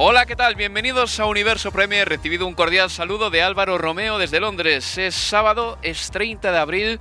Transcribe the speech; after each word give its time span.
Hola, 0.00 0.26
¿qué 0.26 0.36
tal? 0.36 0.54
Bienvenidos 0.54 1.18
a 1.18 1.26
Universo 1.26 1.72
Premier. 1.72 2.08
Recibido 2.08 2.46
un 2.46 2.54
cordial 2.54 2.88
saludo 2.88 3.30
de 3.30 3.42
Álvaro 3.42 3.78
Romeo 3.78 4.16
desde 4.16 4.38
Londres. 4.38 4.96
Es 4.96 5.16
sábado, 5.16 5.76
es 5.82 6.12
30 6.12 6.52
de 6.52 6.58
abril 6.58 7.00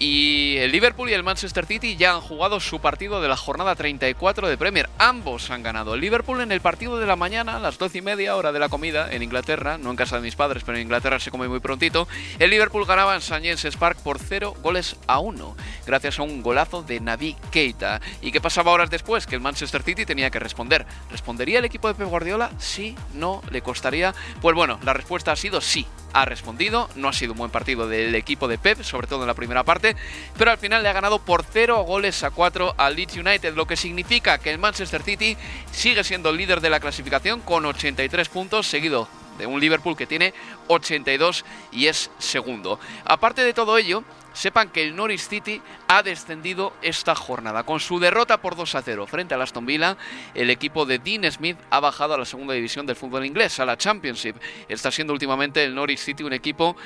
y 0.00 0.56
el 0.56 0.72
Liverpool 0.72 1.10
y 1.10 1.12
el 1.12 1.22
Manchester 1.22 1.66
City 1.66 1.94
ya 1.94 2.14
han 2.14 2.22
jugado 2.22 2.58
su 2.58 2.80
partido 2.80 3.20
de 3.20 3.28
la 3.28 3.36
jornada 3.36 3.74
34 3.74 4.48
de 4.48 4.56
Premier. 4.56 4.88
Ambos 4.96 5.50
han 5.50 5.62
ganado. 5.62 5.92
El 5.92 6.00
Liverpool 6.00 6.40
en 6.40 6.52
el 6.52 6.62
partido 6.62 6.98
de 6.98 7.04
la 7.04 7.16
mañana, 7.16 7.56
a 7.56 7.60
las 7.60 7.76
12 7.76 7.98
y 7.98 8.00
media 8.00 8.34
hora 8.34 8.50
de 8.50 8.58
la 8.58 8.70
comida, 8.70 9.12
en 9.12 9.22
Inglaterra, 9.22 9.76
no 9.76 9.90
en 9.90 9.96
casa 9.96 10.16
de 10.16 10.22
mis 10.22 10.36
padres, 10.36 10.62
pero 10.64 10.78
en 10.78 10.84
Inglaterra 10.84 11.20
se 11.20 11.30
come 11.30 11.48
muy 11.48 11.60
prontito. 11.60 12.08
El 12.38 12.48
Liverpool 12.48 12.86
ganaba 12.86 13.12
en 13.12 13.18
St. 13.18 13.42
James's 13.42 13.76
Park 13.76 13.98
por 14.02 14.18
0 14.18 14.54
goles 14.62 14.96
a 15.06 15.18
1, 15.18 15.54
gracias 15.86 16.18
a 16.18 16.22
un 16.22 16.42
golazo 16.42 16.82
de 16.82 16.98
Navi 17.00 17.36
Keita. 17.50 18.00
¿Y 18.22 18.32
qué 18.32 18.40
pasaba 18.40 18.72
horas 18.72 18.88
después? 18.88 19.26
Que 19.26 19.34
el 19.34 19.42
Manchester 19.42 19.82
City 19.82 20.06
tenía 20.06 20.30
que 20.30 20.38
responder. 20.38 20.86
¿Respondería 21.10 21.58
el 21.58 21.66
equipo 21.66 21.88
de 21.88 21.94
Pep 21.94 22.08
Guardiola? 22.08 22.52
Sí, 22.56 22.96
no, 23.12 23.42
le 23.50 23.60
costaría. 23.60 24.14
Pues 24.40 24.56
bueno, 24.56 24.80
la 24.82 24.94
respuesta 24.94 25.32
ha 25.32 25.36
sido 25.36 25.60
sí 25.60 25.86
ha 26.12 26.24
respondido. 26.24 26.88
No 26.96 27.08
ha 27.08 27.12
sido 27.12 27.32
un 27.32 27.38
buen 27.38 27.50
partido 27.50 27.88
del 27.88 28.14
equipo 28.14 28.48
de 28.48 28.58
Pep, 28.58 28.82
sobre 28.82 29.06
todo 29.06 29.22
en 29.22 29.26
la 29.26 29.34
primera 29.34 29.64
parte, 29.64 29.89
pero 30.36 30.50
al 30.50 30.58
final 30.58 30.82
le 30.82 30.88
ha 30.88 30.92
ganado 30.92 31.18
por 31.20 31.44
0 31.44 31.82
goles 31.82 32.22
a 32.22 32.30
4 32.30 32.74
al 32.76 32.96
Leeds 32.96 33.16
United, 33.16 33.54
lo 33.54 33.66
que 33.66 33.76
significa 33.76 34.38
que 34.38 34.50
el 34.50 34.58
Manchester 34.58 35.02
City 35.02 35.36
sigue 35.72 36.04
siendo 36.04 36.30
el 36.30 36.36
líder 36.36 36.60
de 36.60 36.70
la 36.70 36.80
clasificación 36.80 37.40
con 37.40 37.64
83 37.64 38.28
puntos, 38.28 38.66
seguido 38.66 39.08
un 39.46 39.60
Liverpool 39.60 39.96
que 39.96 40.06
tiene 40.06 40.34
82 40.68 41.44
y 41.72 41.86
es 41.86 42.10
segundo. 42.18 42.78
Aparte 43.04 43.44
de 43.44 43.52
todo 43.52 43.78
ello, 43.78 44.04
sepan 44.32 44.70
que 44.70 44.82
el 44.82 44.96
Norwich 44.96 45.20
City 45.20 45.60
ha 45.88 46.02
descendido 46.02 46.72
esta 46.82 47.14
jornada. 47.14 47.64
Con 47.64 47.80
su 47.80 47.98
derrota 47.98 48.40
por 48.40 48.56
2 48.56 48.74
a 48.74 48.82
0 48.82 49.06
frente 49.06 49.34
al 49.34 49.42
Aston 49.42 49.66
Villa, 49.66 49.96
el 50.34 50.50
equipo 50.50 50.86
de 50.86 50.98
Dean 50.98 51.30
Smith 51.30 51.58
ha 51.70 51.80
bajado 51.80 52.14
a 52.14 52.18
la 52.18 52.24
segunda 52.24 52.54
división 52.54 52.86
del 52.86 52.96
fútbol 52.96 53.26
inglés, 53.26 53.58
a 53.60 53.64
la 53.64 53.76
Championship. 53.76 54.36
Está 54.68 54.90
siendo 54.90 55.12
últimamente 55.12 55.64
el 55.64 55.74
Norwich 55.74 55.98
City 55.98 56.22
un 56.22 56.32
equipo 56.32 56.76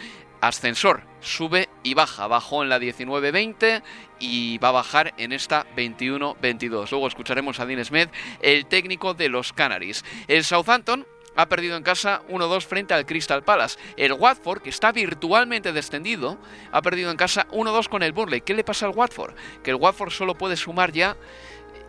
ascensor, 0.40 1.02
sube 1.20 1.68
y 1.82 1.94
baja. 1.94 2.26
Bajó 2.26 2.62
en 2.62 2.68
la 2.68 2.78
19-20 2.78 3.82
y 4.18 4.58
va 4.58 4.68
a 4.68 4.72
bajar 4.72 5.14
en 5.16 5.32
esta 5.32 5.66
21-22. 5.74 6.90
Luego 6.90 7.08
escucharemos 7.08 7.60
a 7.60 7.66
Dean 7.66 7.84
Smith, 7.84 8.10
el 8.40 8.66
técnico 8.66 9.14
de 9.14 9.28
los 9.28 9.52
Canaries. 9.52 10.04
El 10.28 10.44
Southampton 10.44 11.06
ha 11.36 11.48
perdido 11.48 11.76
en 11.76 11.82
casa 11.82 12.22
1-2 12.28 12.62
frente 12.62 12.94
al 12.94 13.06
Crystal 13.06 13.42
Palace. 13.42 13.78
El 13.96 14.12
Watford, 14.12 14.62
que 14.62 14.70
está 14.70 14.92
virtualmente 14.92 15.72
descendido, 15.72 16.38
ha 16.72 16.82
perdido 16.82 17.10
en 17.10 17.16
casa 17.16 17.46
1-2 17.50 17.88
con 17.88 18.02
el 18.02 18.12
Burnley. 18.12 18.40
¿Qué 18.40 18.54
le 18.54 18.64
pasa 18.64 18.86
al 18.86 18.92
Watford? 18.92 19.34
Que 19.62 19.70
el 19.70 19.76
Watford 19.76 20.10
solo 20.10 20.34
puede 20.36 20.56
sumar 20.56 20.92
ya 20.92 21.16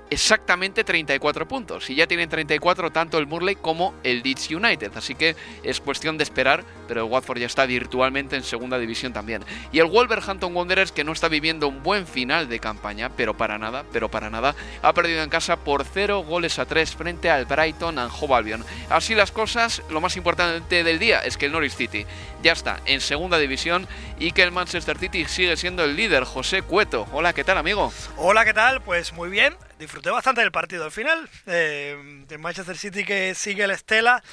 exactamente 0.10 0.84
34 0.84 1.48
puntos. 1.48 1.90
Y 1.90 1.96
ya 1.96 2.08
tienen 2.08 2.30
34 2.30 2.92
tanto 2.92 3.18
el 3.18 3.28
Murley 3.28 3.56
como 3.56 3.94
el 4.04 4.22
Leeds 4.24 4.52
United. 4.52 4.92
Así 4.96 5.16
que 5.16 5.36
es 5.64 5.80
cuestión 5.80 6.18
de 6.18 6.24
esperar, 6.24 6.64
pero 6.88 7.06
el 7.06 7.12
Watford 7.12 7.40
ya 7.40 7.46
está 7.46 7.66
virtualmente 7.66 8.36
en 8.36 8.44
segunda 8.44 8.78
división 8.78 9.14
también. 9.14 9.44
Y 9.72 9.80
el 9.80 9.86
Wolverhampton 9.86 10.56
Wanderers, 10.56 10.92
que 10.92 11.04
no 11.04 11.12
está 11.12 11.28
viviendo 11.28 11.68
un 11.68 11.84
buen 11.84 12.08
final 12.08 12.50
de 12.50 12.60
campaña, 12.60 13.10
pero 13.16 13.36
para 13.36 13.58
nada, 13.58 13.86
pero 13.92 14.10
para 14.10 14.30
nada, 14.30 14.56
ha 14.82 14.94
perdido 14.94 15.24
en 15.24 15.30
casa 15.30 15.58
por 15.58 15.84
0 15.86 16.24
goles 16.24 16.60
a 16.60 16.66
3 16.66 16.96
frente 16.96 17.30
al 17.30 17.46
Brighton 17.46 18.00
and 18.00 18.12
Hove 18.20 18.36
Albion. 18.36 18.66
Así 18.90 19.16
las 19.16 19.32
cosas, 19.32 19.82
lo 19.90 20.02
más 20.02 20.18
importante 20.18 20.84
del 20.84 21.00
día 21.00 21.20
es 21.20 21.38
que 21.38 21.48
el 21.48 21.52
Norwich 21.52 21.76
City 21.76 22.06
ya 22.44 22.54
está 22.54 22.80
en 22.86 23.02
segunda 23.02 23.38
división 23.38 23.88
y 24.20 24.32
que 24.32 24.44
el 24.44 24.52
Manchester 24.52 24.98
City 24.98 25.26
sigue 25.26 25.58
siendo 25.58 25.84
el 25.84 25.96
líder, 25.96 26.24
José 26.24 26.62
Cueto. 26.62 27.08
Hola, 27.12 27.34
¿qué 27.34 27.44
tal, 27.44 27.58
amigo? 27.58 27.92
Hola, 28.18 28.46
¿qué 28.46 28.54
tal? 28.54 28.82
Pues 28.82 29.14
muy 29.14 29.30
bien 29.30 29.56
disfruté 29.80 30.10
bastante 30.10 30.42
del 30.42 30.52
partido 30.52 30.86
al 30.86 30.92
final. 30.92 31.30
Eh, 31.46 32.26
el 32.30 32.40
Manchester 32.40 32.78
City 32.78 33.04
que 33.04 33.36
sigue 33.36 33.68
la 33.68 33.74
estela 33.74 34.24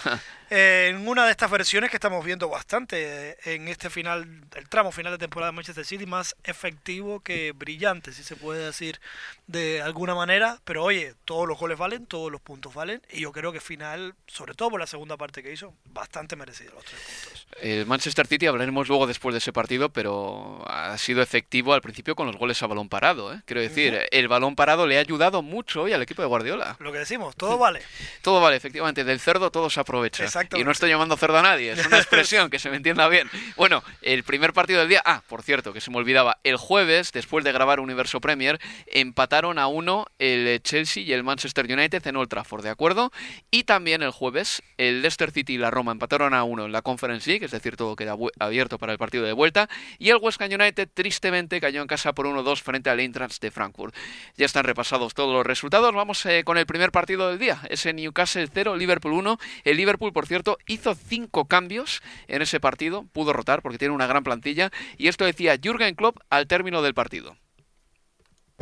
eh, 0.51 0.89
en 0.91 1.09
una 1.09 1.25
de 1.25 1.31
estas 1.31 1.51
versiones 1.51 1.91
que 1.91 1.97
estamos 1.97 2.25
viendo 2.25 2.49
bastante 2.49 3.31
eh, 3.31 3.37
en 3.45 3.69
este 3.69 3.91
final, 3.91 4.27
el 4.55 4.69
tramo 4.69 4.93
final 4.93 5.13
de 5.13 5.19
temporada 5.19 5.51
de 5.51 5.57
Manchester 5.57 5.85
City, 5.85 6.07
más 6.07 6.37
efectivo 6.45 7.21
que 7.21 7.53
brillante, 7.53 8.13
si 8.13 8.23
se 8.23 8.37
puede 8.37 8.65
decir 8.65 9.01
de 9.47 9.83
alguna 9.83 10.15
manera. 10.15 10.59
Pero 10.65 10.85
oye, 10.85 11.15
todos 11.25 11.47
los 11.47 11.59
goles 11.59 11.79
valen, 11.79 12.07
todos 12.07 12.31
los 12.31 12.41
puntos 12.41 12.73
valen. 12.75 13.03
Y 13.11 13.21
yo 13.21 13.33
creo 13.33 13.53
que 13.53 13.61
final, 13.61 14.15
sobre 14.27 14.55
todo 14.55 14.71
por 14.71 14.81
la 14.81 14.87
segunda 14.87 15.17
parte 15.17 15.43
que 15.43 15.53
hizo, 15.53 15.75
bastante 15.85 16.37
merecido 16.37 16.73
los 16.75 16.85
tres 16.85 17.01
puntos. 17.01 17.47
El 17.61 17.87
Manchester 17.87 18.27
City 18.27 18.47
hablaremos 18.47 18.89
luego 18.89 19.07
después 19.07 19.35
de 19.35 19.39
ese 19.39 19.53
partido, 19.53 19.91
pero 19.91 20.65
ha 20.67 20.97
sido 20.99 21.23
efectivo 21.23 21.75
al 21.75 21.83
principio 21.83 22.17
con 22.17 22.27
los 22.27 22.37
goles 22.37 22.63
a 22.63 22.67
balón 22.67 22.89
parado. 22.89 23.41
Quiero 23.45 23.61
decir, 23.61 24.01
el 24.11 24.29
balón 24.29 24.57
parado 24.57 24.87
le 24.87 24.97
ha 24.97 25.01
ayudado 25.01 25.43
mucho 25.43 25.83
hoy 25.83 25.93
al 25.93 26.03
equipo 26.03 26.23
de 26.23 26.29
Guardiola. 26.29 26.77
Lo 26.81 26.93
que 26.93 26.99
decimos, 26.99 27.37
todo 27.37 27.59
vale. 27.59 27.83
todo 28.23 28.41
vale, 28.41 28.57
efectivamente. 28.57 29.05
Del 29.05 29.21
cerdo 29.21 29.51
todo 29.51 29.69
se 29.69 29.81
aprovecha. 29.81 30.25
Y 30.57 30.65
no 30.65 30.71
estoy 30.71 30.91
llamando 30.91 31.17
cerdo 31.17 31.39
a 31.39 31.43
nadie, 31.43 31.73
es 31.73 31.87
una 31.87 31.99
expresión 31.99 32.49
que 32.49 32.59
se 32.59 32.71
me 32.71 32.77
entienda 32.77 33.07
bien. 33.09 33.31
Bueno, 33.57 33.83
el 34.01 34.25
primer 34.25 34.53
partido 34.53 34.81
del 34.81 34.89
día. 34.89 35.03
Ah, 35.05 35.23
por 35.29 35.43
cierto, 35.43 35.73
que 35.73 35.81
se 35.81 35.91
me 35.91 35.99
olvidaba. 35.99 36.39
El 36.45 36.57
jueves, 36.57 37.13
después 37.13 37.45
de 37.45 37.53
grabar 37.53 37.81
Universo 37.81 38.21
Premier, 38.21 38.59
empataron 38.87 39.42
a 39.45 39.67
uno 39.67 40.07
el 40.19 40.63
Chelsea 40.63 41.03
y 41.03 41.13
el 41.13 41.25
Manchester 41.25 41.65
United 41.65 42.07
en 42.07 42.17
Old 42.17 42.29
Trafford, 42.29 42.63
¿de 42.63 42.71
acuerdo? 42.71 43.11
Y 43.51 43.65
también 43.65 44.03
el 44.03 44.11
jueves, 44.11 44.63
el 44.77 45.03
Leicester 45.03 45.31
City 45.31 45.55
y 45.55 45.59
la 45.59 45.71
Roma 45.71 45.93
empataron 45.93 46.35
a 46.35 46.45
uno 46.45 46.67
en 46.67 46.73
la 46.73 46.83
Conference 46.83 47.29
League, 47.29 47.45
es 47.45 47.51
decir, 47.51 47.77
todo 47.77 47.97
queda 47.97 48.17
abierto 48.39 48.79
para 48.79 48.93
el 48.93 48.99
partido 48.99 49.25
de 49.25 49.33
vuelta. 49.33 49.69
Y 49.99 50.11
el 50.11 50.19
West 50.19 50.41
Ham 50.41 50.53
United, 50.53 50.89
tristemente, 50.93 51.61
cayó 51.61 51.83
en 51.83 51.89
casa 51.89 52.13
por 52.13 52.27
1-2 52.27 52.63
frente 52.63 52.91
al 52.91 53.01
Eintracht 53.01 53.41
de 53.41 53.51
Frankfurt. 53.51 53.95
Ya 54.37 54.47
están 54.47 54.65
repasados 54.65 55.15
todos 55.15 55.23
todos 55.23 55.35
los 55.35 55.47
resultados. 55.47 55.95
Vamos 55.95 56.27
eh, 56.27 56.43
con 56.45 56.59
el 56.59 56.67
primer 56.67 56.91
partido 56.91 57.29
del 57.29 57.39
día. 57.39 57.61
Ese 57.71 57.93
Newcastle 57.93 58.49
0, 58.53 58.75
Liverpool 58.75 59.13
1. 59.13 59.39
El 59.63 59.77
Liverpool, 59.77 60.13
por 60.13 60.27
cierto, 60.27 60.59
hizo 60.67 60.97
cinco 60.97 61.45
cambios 61.45 62.03
en 62.27 62.43
ese 62.43 62.59
partido. 62.59 63.05
Pudo 63.13 63.33
rotar 63.33 63.63
porque 63.63 63.79
tiene 63.79 63.95
una 63.95 64.09
gran 64.09 64.25
plantilla. 64.25 64.73
Y 64.99 65.07
esto 65.07 65.25
decía 65.25 65.57
Jürgen 65.63 65.95
Klopp 65.95 66.19
al 66.29 66.49
término 66.49 66.83
del 66.83 66.95
partido. 66.95 67.37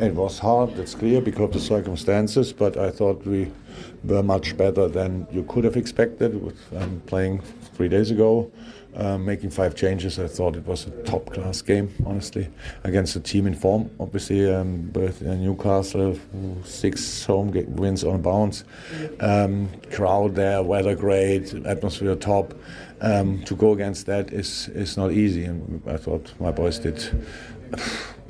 It 0.01 0.15
was 0.15 0.39
hard, 0.39 0.79
it's 0.79 0.95
clear, 0.95 1.21
because 1.21 1.43
of 1.43 1.53
the 1.53 1.59
circumstances, 1.59 2.51
but 2.51 2.75
I 2.75 2.89
thought 2.89 3.23
we 3.23 3.51
were 4.03 4.23
much 4.23 4.57
better 4.57 4.87
than 4.87 5.27
you 5.31 5.43
could 5.43 5.63
have 5.63 5.77
expected 5.77 6.43
with 6.43 6.57
um, 6.75 7.03
playing 7.05 7.41
three 7.75 7.87
days 7.87 8.09
ago. 8.09 8.51
uh, 8.95 9.17
making 9.17 9.49
five 9.49 9.75
changes. 9.75 10.19
I 10.19 10.27
thought 10.27 10.55
it 10.55 10.65
was 10.65 10.87
a 10.87 10.91
top 11.03 11.31
class 11.31 11.61
game, 11.61 11.93
honestly, 12.05 12.49
against 12.83 13.15
a 13.15 13.19
team 13.19 13.47
in 13.47 13.53
form. 13.53 13.89
Obviously, 13.99 14.51
um, 14.53 14.89
both 14.91 15.21
in 15.21 15.43
Newcastle, 15.43 16.17
six 16.63 17.25
home 17.25 17.51
wins 17.75 18.03
on 18.03 18.21
bounce, 18.21 18.63
um, 19.19 19.69
crowd 19.91 20.35
there, 20.35 20.61
weather 20.63 20.95
great, 20.95 21.53
atmosphere 21.65 22.15
top. 22.15 22.53
Um, 23.03 23.41
to 23.45 23.55
go 23.55 23.71
against 23.73 24.05
that 24.05 24.31
is 24.31 24.67
is 24.75 24.95
not 24.95 25.11
easy, 25.11 25.45
and 25.45 25.81
I 25.87 25.97
thought 25.97 26.31
my 26.39 26.51
boys 26.51 26.77
did 26.77 27.25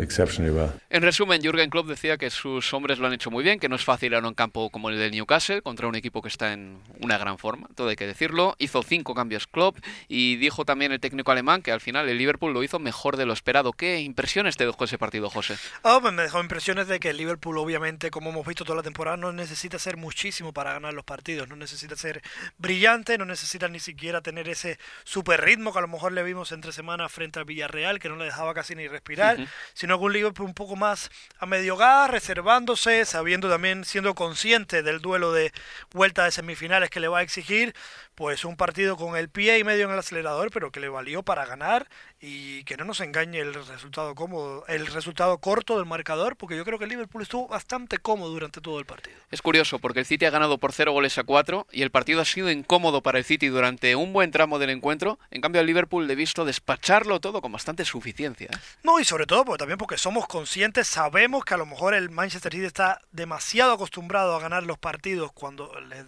En 0.89 1.03
resumen, 1.03 1.43
Jürgen 1.43 1.69
Klopp 1.69 1.87
decía 1.87 2.17
que 2.17 2.31
sus 2.31 2.73
hombres 2.73 2.97
lo 2.97 3.05
han 3.05 3.13
hecho 3.13 3.29
muy 3.29 3.43
bien, 3.43 3.59
que 3.59 3.69
no 3.69 3.75
es 3.75 3.83
fácil 3.83 4.15
a 4.15 4.19
un 4.19 4.33
campo 4.33 4.71
como 4.71 4.89
el 4.89 4.97
del 4.97 5.11
Newcastle 5.11 5.61
contra 5.61 5.87
un 5.87 5.93
equipo 5.93 6.23
que 6.23 6.27
está 6.27 6.53
en 6.53 6.79
una 7.01 7.19
gran 7.19 7.37
forma, 7.37 7.67
todo 7.75 7.89
hay 7.89 7.95
que 7.95 8.07
decirlo. 8.07 8.55
Hizo 8.57 8.81
cinco 8.81 9.13
cambios 9.13 9.45
Klopp 9.45 9.77
y 10.07 10.37
dijo 10.37 10.65
también 10.65 10.91
el 10.91 10.99
técnico 10.99 11.31
alemán 11.31 11.61
que 11.61 11.71
al 11.71 11.81
final 11.81 12.09
el 12.09 12.17
Liverpool 12.17 12.51
lo 12.51 12.63
hizo 12.63 12.79
mejor 12.79 13.15
de 13.15 13.27
lo 13.27 13.33
esperado. 13.33 13.73
¿Qué 13.73 13.99
impresiones 13.99 14.57
te 14.57 14.65
dejó 14.65 14.85
ese 14.85 14.97
partido, 14.97 15.29
José? 15.29 15.55
Oh, 15.83 16.01
me 16.01 16.23
dejó 16.23 16.41
impresiones 16.41 16.87
de 16.87 16.99
que 16.99 17.11
el 17.11 17.17
Liverpool, 17.17 17.59
obviamente, 17.59 18.09
como 18.09 18.31
hemos 18.31 18.47
visto 18.47 18.65
toda 18.65 18.77
la 18.77 18.83
temporada, 18.83 19.17
no 19.17 19.31
necesita 19.31 19.77
ser 19.77 19.97
muchísimo 19.97 20.51
para 20.51 20.73
ganar 20.73 20.95
los 20.95 21.05
partidos, 21.05 21.47
no 21.47 21.55
necesita 21.55 21.95
ser 21.95 22.23
brillante, 22.57 23.19
no 23.19 23.25
necesita 23.25 23.67
ni 23.67 23.79
siquiera 23.79 24.21
tener 24.21 24.49
ese 24.49 24.79
super 25.03 25.41
ritmo 25.41 25.71
que 25.71 25.77
a 25.77 25.81
lo 25.81 25.87
mejor 25.87 26.11
le 26.11 26.23
vimos 26.23 26.51
entre 26.51 26.71
semanas 26.71 27.11
frente 27.11 27.37
al 27.37 27.45
Villarreal, 27.45 27.99
que 27.99 28.09
no 28.09 28.15
le 28.15 28.25
dejaba 28.25 28.55
casi 28.55 28.73
ni 28.73 28.87
respirar, 28.87 29.30
sino 29.35 29.47
sino 29.73 29.97
un 29.97 30.13
Liverpool 30.13 30.47
un 30.47 30.53
poco 30.53 30.75
más 30.75 31.09
a 31.39 31.45
medio 31.45 31.77
gas, 31.77 32.09
reservándose, 32.09 33.05
sabiendo 33.05 33.49
también, 33.49 33.85
siendo 33.85 34.15
consciente 34.15 34.83
del 34.83 35.01
duelo 35.01 35.31
de 35.31 35.51
vuelta 35.91 36.25
de 36.25 36.31
semifinales 36.31 36.89
que 36.89 36.99
le 36.99 37.07
va 37.07 37.19
a 37.19 37.23
exigir, 37.23 37.75
pues 38.21 38.45
un 38.45 38.55
partido 38.55 38.97
con 38.97 39.17
el 39.17 39.29
pie 39.29 39.57
y 39.57 39.63
medio 39.63 39.85
en 39.85 39.93
el 39.93 39.97
acelerador, 39.97 40.51
pero 40.51 40.71
que 40.71 40.79
le 40.79 40.89
valió 40.89 41.23
para 41.23 41.43
ganar 41.47 41.89
y 42.19 42.63
que 42.65 42.77
no 42.77 42.85
nos 42.85 42.99
engañe 42.99 43.39
el 43.39 43.55
resultado 43.55 44.13
cómodo, 44.13 44.63
el 44.67 44.85
resultado 44.85 45.39
corto 45.39 45.77
del 45.77 45.87
marcador, 45.87 46.35
porque 46.35 46.55
yo 46.55 46.63
creo 46.63 46.77
que 46.77 46.83
el 46.83 46.91
Liverpool 46.91 47.23
estuvo 47.23 47.47
bastante 47.47 47.97
cómodo 47.97 48.29
durante 48.29 48.61
todo 48.61 48.77
el 48.77 48.85
partido. 48.85 49.17
Es 49.31 49.41
curioso, 49.41 49.79
porque 49.79 50.01
el 50.01 50.05
City 50.05 50.25
ha 50.25 50.29
ganado 50.29 50.59
por 50.59 50.71
0 50.71 50.91
goles 50.91 51.17
a 51.17 51.23
4 51.23 51.65
y 51.71 51.81
el 51.81 51.89
partido 51.89 52.21
ha 52.21 52.25
sido 52.25 52.51
incómodo 52.51 53.01
para 53.01 53.17
el 53.17 53.25
City 53.25 53.47
durante 53.47 53.95
un 53.95 54.13
buen 54.13 54.29
tramo 54.29 54.59
del 54.59 54.69
encuentro. 54.69 55.17
En 55.31 55.41
cambio, 55.41 55.59
al 55.59 55.65
Liverpool 55.65 56.05
le 56.05 56.13
he 56.13 56.15
visto 56.15 56.45
despacharlo 56.45 57.19
todo 57.21 57.41
con 57.41 57.51
bastante 57.51 57.85
suficiencia. 57.85 58.49
¿eh? 58.53 58.57
No, 58.83 58.99
y 58.99 59.03
sobre 59.03 59.25
todo 59.25 59.45
porque 59.45 59.61
también 59.61 59.79
porque 59.79 59.97
somos 59.97 60.27
conscientes, 60.27 60.87
sabemos 60.87 61.43
que 61.43 61.55
a 61.55 61.57
lo 61.57 61.65
mejor 61.65 61.95
el 61.95 62.11
Manchester 62.11 62.53
City 62.53 62.65
está 62.65 63.01
demasiado 63.11 63.73
acostumbrado 63.73 64.35
a 64.35 64.39
ganar 64.39 64.61
los 64.61 64.77
partidos 64.77 65.31
cuando 65.31 65.71
les 65.89 66.05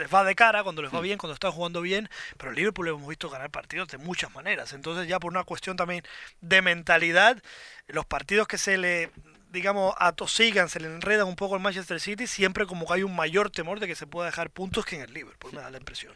les 0.00 0.12
va 0.12 0.24
de 0.24 0.34
cara, 0.34 0.62
cuando 0.64 0.82
les 0.82 0.92
va 0.92 1.00
bien, 1.00 1.18
cuando 1.18 1.34
están 1.34 1.52
jugando 1.52 1.80
bien, 1.80 2.08
pero 2.36 2.50
el 2.50 2.56
Liverpool 2.56 2.88
hemos 2.88 3.08
visto 3.08 3.30
ganar 3.30 3.50
partidos 3.50 3.88
de 3.88 3.98
muchas 3.98 4.34
maneras. 4.34 4.72
Entonces 4.72 5.06
ya 5.06 5.20
por 5.20 5.30
una 5.30 5.44
cuestión 5.44 5.76
también 5.76 6.02
de 6.40 6.62
mentalidad, 6.62 7.42
los 7.86 8.06
partidos 8.06 8.48
que 8.48 8.58
se 8.58 8.78
le 8.78 9.10
digamos, 9.50 9.94
atosigan, 9.98 10.68
se 10.68 10.80
le 10.80 10.86
enredan 10.86 11.26
un 11.26 11.36
poco 11.36 11.56
al 11.56 11.60
Manchester 11.60 12.00
City, 12.00 12.26
siempre 12.26 12.66
como 12.66 12.86
que 12.86 12.94
hay 12.94 13.02
un 13.02 13.14
mayor 13.14 13.50
temor 13.50 13.80
de 13.80 13.86
que 13.86 13.96
se 13.96 14.06
pueda 14.06 14.26
dejar 14.26 14.50
puntos 14.50 14.84
que 14.84 14.96
en 14.96 15.02
el 15.02 15.12
Liverpool, 15.12 15.52
me 15.52 15.60
da 15.60 15.70
la 15.70 15.78
impresión. 15.78 16.14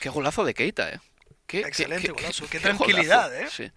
Qué 0.00 0.08
golazo 0.08 0.44
de 0.44 0.54
Keita, 0.54 0.90
¿eh? 0.90 1.00
Qué, 1.46 1.60
Excelente 1.60 2.12
golazo, 2.12 2.48
qué, 2.48 2.60
tranquilidad, 2.60 3.34
¿eh? 3.38 3.48
Sí, 3.50 3.70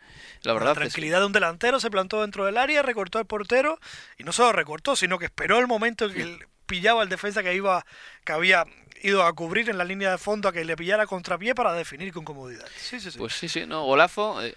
la 0.43 0.53
verdad. 0.53 0.69
La 0.69 0.75
tranquilidad 0.75 1.19
de 1.19 1.25
un 1.25 1.31
delantero, 1.33 1.79
se 1.79 1.89
plantó 1.89 2.21
dentro 2.21 2.45
del 2.45 2.57
área, 2.57 2.81
recortó 2.81 3.17
al 3.17 3.25
portero, 3.25 3.79
y 4.17 4.23
no 4.23 4.31
solo 4.31 4.53
recortó, 4.53 4.95
sino 4.95 5.19
que 5.19 5.25
esperó 5.25 5.59
el 5.59 5.67
momento 5.67 6.05
en 6.05 6.13
que 6.13 6.47
pillaba 6.65 7.01
al 7.01 7.09
defensa 7.09 7.43
que 7.43 7.53
iba, 7.53 7.85
que 8.23 8.31
había 8.31 8.65
ido 9.03 9.23
a 9.23 9.33
cubrir 9.33 9.69
en 9.69 9.77
la 9.77 9.83
línea 9.83 10.11
de 10.11 10.17
fondo 10.17 10.49
a 10.49 10.53
que 10.53 10.63
le 10.63 10.75
pillara 10.75 11.05
contrapié 11.05 11.53
para 11.53 11.73
definir 11.73 12.11
con 12.13 12.23
comodidad. 12.23 12.65
Sí, 12.77 12.99
sí, 12.99 13.11
sí. 13.11 13.17
Pues 13.17 13.33
sí, 13.33 13.47
sí, 13.49 13.65
no, 13.67 13.83
golazo. 13.83 14.43
Eh, 14.43 14.55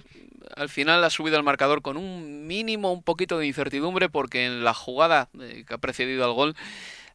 al 0.57 0.69
final 0.69 1.03
ha 1.05 1.11
subido 1.11 1.37
el 1.37 1.43
marcador 1.43 1.83
con 1.83 1.97
un 1.97 2.47
mínimo, 2.47 2.93
un 2.93 3.03
poquito 3.03 3.39
de 3.39 3.47
incertidumbre, 3.47 4.09
porque 4.09 4.47
en 4.47 4.65
la 4.65 4.73
jugada 4.73 5.29
eh, 5.41 5.65
que 5.67 5.75
ha 5.75 5.79
precedido 5.79 6.25
al 6.25 6.33
gol 6.33 6.57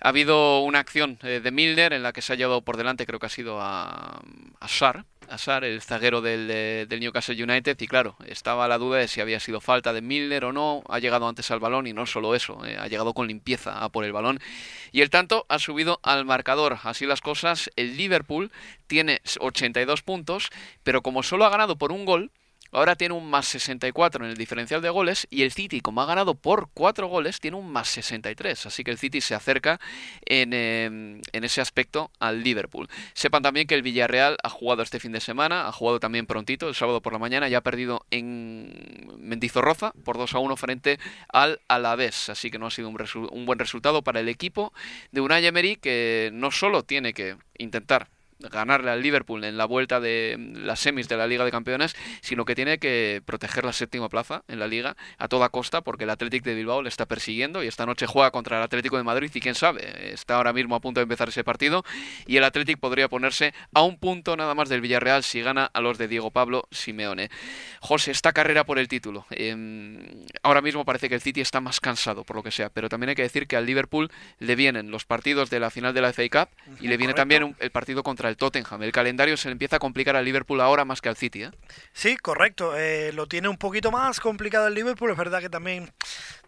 ha 0.02 0.10
habido 0.10 0.62
una 0.62 0.80
acción 0.80 1.20
eh, 1.24 1.40
de 1.42 1.52
Milner 1.52 1.94
en 1.94 2.04
la 2.04 2.12
que 2.12 2.22
se 2.22 2.34
ha 2.34 2.36
llevado 2.36 2.62
por 2.62 2.76
delante, 2.76 3.06
creo 3.06 3.20
que 3.20 3.28
ha 3.28 3.30
sido 3.30 3.62
a, 3.62 4.22
a 4.60 4.68
Sar, 4.68 5.06
Asar, 5.32 5.64
el 5.64 5.82
zaguero 5.82 6.22
del, 6.22 6.48
del, 6.48 7.00
Newcastle 7.00 7.42
United, 7.42 7.80
y 7.80 7.88
claro, 7.88 8.16
estaba 8.26 8.68
la 8.68 8.78
duda 8.78 8.98
de 9.00 9.08
si 9.08 9.22
había 9.22 9.40
sido 9.40 9.62
falta 9.62 9.94
de 9.94 10.02
Milner 10.02 10.46
o 10.46 10.54
no, 10.54 10.84
ha 10.90 11.00
llegado 11.00 11.28
antes 11.28 11.50
al 11.52 11.60
balón 11.60 11.88
y 11.88 11.94
no 11.94 12.06
solo 12.06 12.36
eso, 12.36 12.66
eh, 12.66 12.78
ha 12.80 12.88
llegado 12.88 13.14
con 13.14 13.28
limpieza 13.28 13.84
a 13.84 13.90
por 13.90 14.04
el 14.04 14.12
balón 14.12 14.40
y 14.92 15.02
el 15.02 15.10
tanto 15.10 15.46
ha 15.50 15.60
subido 15.60 16.00
al 16.04 16.26
marcador. 16.26 16.80
Así 16.84 17.06
las 17.06 17.22
cosas, 17.22 17.72
el 17.76 17.98
Liverpool 17.98 18.52
tiene 18.88 19.22
82 19.40 20.02
puntos, 20.02 20.50
pero 20.84 21.02
como 21.02 21.24
solo 21.24 21.46
ha 21.46 21.50
ganado 21.50 21.78
por 21.78 21.92
un 21.92 22.06
gol, 22.06 22.32
Ahora 22.74 22.96
tiene 22.96 23.14
un 23.14 23.30
más 23.30 23.48
64 23.48 24.24
en 24.24 24.32
el 24.32 24.38
diferencial 24.38 24.82
de 24.82 24.90
goles 24.90 25.28
y 25.30 25.44
el 25.44 25.52
City, 25.52 25.82
como 25.82 26.02
ha 26.02 26.06
ganado 26.06 26.36
por 26.36 26.70
4 26.74 27.08
goles, 27.08 27.42
tiene 27.42 27.58
un 27.58 27.70
más 27.70 27.90
63. 27.90 28.66
Así 28.66 28.86
que 28.86 28.92
el 28.92 28.98
City 28.98 29.20
se 29.20 29.36
acerca 29.36 29.80
en, 30.26 30.54
em, 30.54 31.22
en, 31.34 31.44
ese 31.44 31.60
aspecto 31.60 32.12
al 32.20 32.44
Liverpool. 32.44 32.88
Sepan 33.14 33.44
también 33.44 33.68
que 33.68 33.76
el 33.76 33.82
Villarreal 33.82 34.38
ha 34.42 34.50
jugado 34.50 34.84
este 34.84 35.02
fin 35.02 35.12
de 35.12 35.20
semana, 35.20 35.68
ha 35.68 35.72
jugado 35.74 36.00
también 36.00 36.26
prontito, 36.26 36.70
el 36.70 36.76
sábado 36.76 37.02
por 37.02 37.12
la 37.12 37.20
mañana, 37.20 37.50
y 37.50 37.56
ha 37.56 37.62
perdido 37.62 38.06
en 38.10 39.12
Mendizorroza 39.20 39.92
por 40.06 40.18
2 40.18 40.34
a 40.34 40.40
1 40.40 40.56
frente 40.56 40.98
al 41.28 41.60
Alavés. 41.68 42.30
Así 42.30 42.52
que 42.52 42.58
no 42.58 42.68
ha 42.68 42.72
sido 42.72 42.88
un, 42.88 42.98
un 43.32 43.46
buen 43.46 43.60
resultado 43.60 44.02
para 44.02 44.22
el 44.22 44.30
equipo 44.30 44.72
de 45.12 45.20
Unai 45.20 45.46
Emery, 45.46 45.76
que 45.76 46.30
no 46.32 46.52
solo 46.52 46.84
tiene 46.84 47.14
que 47.14 47.36
intentar 47.58 48.08
ganarle 48.50 48.92
al 48.92 49.02
Liverpool 49.02 49.44
en 49.44 49.58
la 49.58 49.66
vuelta 49.66 50.00
de 50.00 50.38
las 50.54 50.80
semis 50.80 51.08
de 51.08 51.18
la 51.18 51.28
Liga 51.28 51.46
de 51.46 51.52
Campeones, 51.52 51.96
sino 52.22 52.46
que 52.46 52.56
tiene 52.56 52.78
que 52.80 53.22
proteger 53.26 53.66
la 53.66 53.74
séptima 53.74 54.10
plaza 54.10 54.44
en 54.48 54.60
la 54.60 54.68
Liga 54.68 54.96
a 55.18 55.28
toda 55.28 55.50
costa 55.50 55.82
porque 55.82 56.04
el 56.06 56.10
Athletic 56.10 56.44
de 56.44 56.56
Bilbao 56.56 56.82
le 56.82 56.90
está 56.90 57.06
persiguiendo 57.06 57.64
y 57.64 57.68
esta 57.68 57.86
noche 57.86 58.08
juega 58.08 58.32
contra 58.32 58.58
el 58.58 58.64
Atlético 58.64 58.98
de 58.98 59.04
Madrid 59.04 59.32
y 59.34 59.40
quién 59.40 59.56
sabe, 59.56 60.14
está 60.14 60.36
ahora 60.36 60.54
mismo 60.54 60.76
a 60.76 60.80
punto 60.80 61.00
de 61.00 61.04
empezar 61.04 61.30
ese 61.30 61.44
partido 61.44 61.84
y 62.26 62.38
el 62.38 62.44
Athletic 62.44 62.80
podría 62.80 63.08
ponerse 63.10 63.54
a 63.74 63.84
un 63.84 63.98
punto 63.98 64.36
nada 64.38 64.56
más 64.56 64.70
del 64.70 64.82
Villarreal 64.82 65.24
si 65.24 65.42
gana 65.42 65.66
a 65.66 65.82
los 65.82 65.98
de 65.98 66.08
Diego 66.08 66.32
Pablo 66.32 66.68
Simeone. 66.72 67.30
José, 67.80 68.12
esta 68.12 68.34
carrera 68.34 68.66
por 68.66 68.80
el 68.80 68.88
título. 68.88 69.26
Em, 69.30 70.26
ahora 70.44 70.62
mismo 70.62 70.86
parece 70.86 71.10
que 71.10 71.16
el 71.16 71.22
City 71.22 71.42
está 71.42 71.62
más 71.62 71.80
cansado 71.80 72.24
por 72.24 72.36
lo 72.36 72.44
que 72.44 72.52
sea, 72.52 72.70
pero 72.70 72.90
también 72.90 73.10
hay 73.10 73.16
que 73.16 73.22
decir 73.22 73.48
que 73.48 73.56
al 73.56 73.66
Liverpool 73.66 74.12
le 74.40 74.56
vienen 74.56 74.92
los 74.92 75.06
partidos 75.06 75.50
de 75.50 75.60
la 75.60 75.70
final 75.70 75.94
de 75.94 76.02
la 76.02 76.10
FA 76.14 76.24
Cup 76.30 76.50
y 76.80 76.88
le 76.88 76.98
viene 76.98 77.14
también 77.14 77.56
el 77.60 77.72
partido 77.72 78.04
contra 78.04 78.30
el 78.32 78.38
Tottenham. 78.38 78.82
El 78.84 78.92
calendario 78.92 79.38
se 79.38 79.48
le 79.48 79.54
empieza 79.54 79.76
a 79.76 79.80
complicar 79.80 80.16
al 80.16 80.26
Liverpool 80.26 80.60
ahora 80.62 80.86
más 80.86 81.02
que 81.02 81.10
al 81.10 81.16
City. 81.16 81.44
¿eh? 81.44 81.52
Sí, 81.94 82.18
correcto. 82.18 82.76
Eh, 82.76 83.12
lo 83.14 83.28
tiene 83.28 83.48
un 83.48 83.58
poquito 83.58 83.92
más 83.92 84.20
complicado 84.20 84.68
el 84.68 84.74
Liverpool. 84.74 85.12
Es 85.12 85.18
verdad 85.18 85.40
que 85.40 85.50
también 85.50 85.94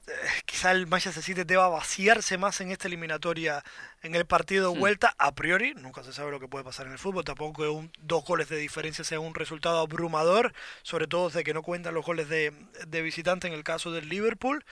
eh, 0.08 0.12
quizá 0.46 0.72
el 0.72 0.86
Manchester 0.88 1.24
City 1.24 1.44
deba 1.46 1.70
vaciarse 1.70 2.38
más 2.38 2.60
en 2.60 2.72
esta 2.72 2.88
eliminatoria 2.88 3.64
en 4.02 4.16
el 4.16 4.26
partido 4.26 4.70
de 4.70 4.76
hmm. 4.76 4.80
vuelta 4.80 5.16
a 5.18 5.34
priori 5.34 5.74
nunca 5.76 6.04
se 6.04 6.12
sabe 6.12 6.30
lo 6.30 6.42
que 6.42 6.50
puede 6.50 6.66
pasar 6.66 6.88
en 6.88 6.92
el 6.92 7.00
fútbol 7.00 7.24
tampoco 7.24 7.64
que 7.64 7.70
un, 7.70 7.90
dos 8.02 8.26
goles 8.26 8.50
de 8.50 8.58
diferencia 8.58 9.06
sea 9.06 9.22
un 9.22 9.34
resultado 9.34 9.80
abrumador 9.80 10.54
sobre 10.82 11.08
todo 11.08 11.30
de 11.30 11.46
que 11.46 11.54
no 11.54 11.64
cuentan 11.64 11.94
los 11.94 12.06
goles 12.06 12.28
de, 12.28 12.52
de 12.86 13.02
visitante 13.02 13.48
en 13.48 13.54
el 13.54 13.64
caso 13.64 13.94
del 13.94 14.10
Liverpool 14.10 14.66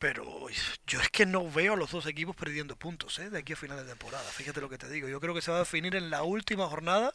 pero 0.00 0.24
yo 0.86 0.98
es 1.00 1.10
que 1.10 1.26
no 1.26 1.48
veo 1.48 1.74
a 1.74 1.76
los 1.76 1.90
dos 1.92 2.06
equipos 2.06 2.34
perdiendo 2.34 2.74
puntos 2.74 3.18
¿eh? 3.18 3.28
de 3.28 3.38
aquí 3.38 3.52
a 3.52 3.56
final 3.56 3.76
de 3.76 3.84
temporada. 3.84 4.24
Fíjate 4.24 4.60
lo 4.62 4.70
que 4.70 4.78
te 4.78 4.88
digo. 4.88 5.08
Yo 5.08 5.20
creo 5.20 5.34
que 5.34 5.42
se 5.42 5.50
va 5.50 5.58
a 5.58 5.60
definir 5.60 5.94
en 5.94 6.08
la 6.08 6.22
última 6.22 6.66
jornada. 6.66 7.14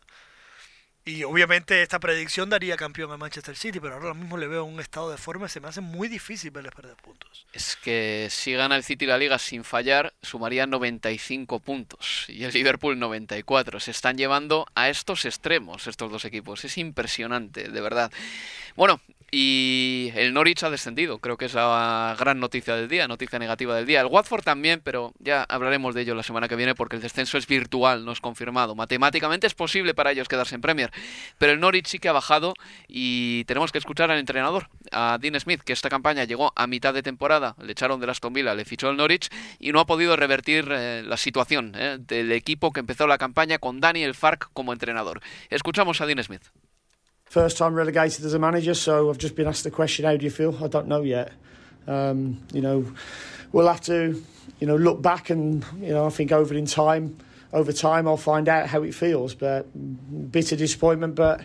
Y 1.03 1.23
obviamente 1.23 1.81
esta 1.81 1.99
predicción 1.99 2.49
daría 2.49 2.77
campeón 2.77 3.11
a 3.11 3.17
Manchester 3.17 3.55
City, 3.55 3.79
pero 3.79 3.95
ahora 3.95 4.13
mismo 4.13 4.37
le 4.37 4.47
veo 4.47 4.63
un 4.63 4.79
estado 4.79 5.11
de 5.11 5.17
forma 5.17 5.47
se 5.47 5.59
me 5.59 5.67
hace 5.67 5.81
muy 5.81 6.07
difícil 6.07 6.49
verles 6.49 6.73
perder 6.73 6.95
puntos. 6.95 7.45
Es 7.53 7.75
que 7.75 8.27
si 8.31 8.53
gana 8.53 8.75
el 8.75 8.83
City 8.83 9.05
la 9.05 9.17
liga 9.17 9.37
sin 9.37 9.63
fallar, 9.63 10.13
sumaría 10.21 10.65
95 10.65 11.59
puntos 11.59 12.25
y 12.27 12.43
el 12.43 12.53
Liverpool 12.53 12.97
94. 12.97 13.79
Se 13.79 13.91
están 13.91 14.17
llevando 14.17 14.67
a 14.73 14.89
estos 14.89 15.25
extremos 15.25 15.87
estos 15.87 16.11
dos 16.11 16.25
equipos. 16.25 16.65
Es 16.65 16.77
impresionante, 16.77 17.69
de 17.69 17.81
verdad. 17.81 18.11
Bueno, 18.75 18.99
y 19.31 20.11
el 20.15 20.33
Norwich 20.33 20.63
ha 20.63 20.69
descendido, 20.69 21.19
creo 21.19 21.37
que 21.37 21.45
es 21.45 21.53
la 21.53 22.15
gran 22.17 22.39
noticia 22.39 22.75
del 22.75 22.87
día, 22.87 23.07
noticia 23.07 23.39
negativa 23.39 23.75
del 23.75 23.85
día. 23.85 24.01
El 24.01 24.07
Watford 24.07 24.43
también, 24.43 24.81
pero 24.83 25.13
ya 25.19 25.43
hablaremos 25.43 25.95
de 25.95 26.01
ello 26.01 26.15
la 26.15 26.23
semana 26.23 26.47
que 26.47 26.55
viene 26.55 26.75
porque 26.75 26.95
el 26.95 27.01
descenso 27.01 27.37
es 27.37 27.47
virtual, 27.47 28.05
no 28.05 28.11
es 28.11 28.21
confirmado. 28.21 28.75
Matemáticamente 28.75 29.47
es 29.47 29.53
posible 29.53 29.93
para 29.93 30.11
ellos 30.11 30.27
quedarse 30.27 30.55
en 30.55 30.61
Premier, 30.61 30.91
pero 31.37 31.53
el 31.53 31.59
Norwich 31.59 31.87
sí 31.87 31.99
que 31.99 32.07
ha 32.07 32.13
bajado 32.13 32.53
y 32.87 33.43
tenemos 33.45 33.71
que 33.71 33.79
escuchar 33.79 34.11
al 34.11 34.19
entrenador, 34.19 34.69
a 34.91 35.17
Dean 35.19 35.39
Smith, 35.39 35.61
que 35.61 35.73
esta 35.73 35.89
campaña 35.89 36.23
llegó 36.23 36.53
a 36.55 36.67
mitad 36.67 36.93
de 36.93 37.03
temporada, 37.03 37.55
le 37.61 37.71
echaron 37.71 37.99
de 37.99 38.09
Aston 38.09 38.33
Villa, 38.33 38.55
le 38.55 38.65
fichó 38.65 38.89
el 38.89 38.97
Norwich 38.97 39.29
y 39.59 39.71
no 39.71 39.79
ha 39.79 39.85
podido 39.85 40.15
revertir 40.15 40.67
eh, 40.71 41.03
la 41.05 41.17
situación 41.17 41.73
eh, 41.75 41.97
del 41.99 42.31
equipo 42.31 42.71
que 42.71 42.79
empezó 42.79 43.07
la 43.07 43.17
campaña 43.17 43.57
con 43.57 43.81
Daniel 43.81 44.13
Fark 44.15 44.49
como 44.53 44.71
entrenador. 44.71 45.21
Escuchamos 45.49 45.99
a 46.01 46.05
Dean 46.05 46.23
Smith. 46.23 46.43
First 47.25 47.57
time 47.57 47.73
relegated 47.73 48.25
as 48.25 48.33
a 48.33 48.39
manager, 48.39 48.73
so 48.73 49.09
I've 49.09 49.17
just 49.17 49.35
been 49.35 49.47
asked 49.47 49.63
the 49.63 49.71
question, 49.71 50.05
how 50.05 50.15
do 50.15 50.23
you 50.23 50.31
feel? 50.31 50.57
I 50.63 50.67
don't 50.67 50.87
know 50.87 51.01
yet. 51.01 51.31
Um, 51.87 52.41
you 52.53 52.61
know, 52.61 52.91
we'll 53.51 53.67
have 53.67 53.81
to, 53.81 54.23
you 54.59 54.67
know, 54.67 54.75
look 54.75 55.01
back 55.01 55.29
and, 55.29 55.65
you 55.79 55.93
know, 55.93 56.05
I 56.05 56.09
think 56.09 56.31
over 56.31 56.53
in 56.53 56.65
time, 56.65 57.17
over 57.53 57.71
time 57.71 58.07
I'll 58.07 58.17
find 58.17 58.49
out 58.49 58.67
how 58.67 58.83
it 58.83 58.93
feels, 58.93 59.33
but 59.35 59.67
bitter 60.31 60.55
disappointment, 60.55 61.15
but 61.15 61.41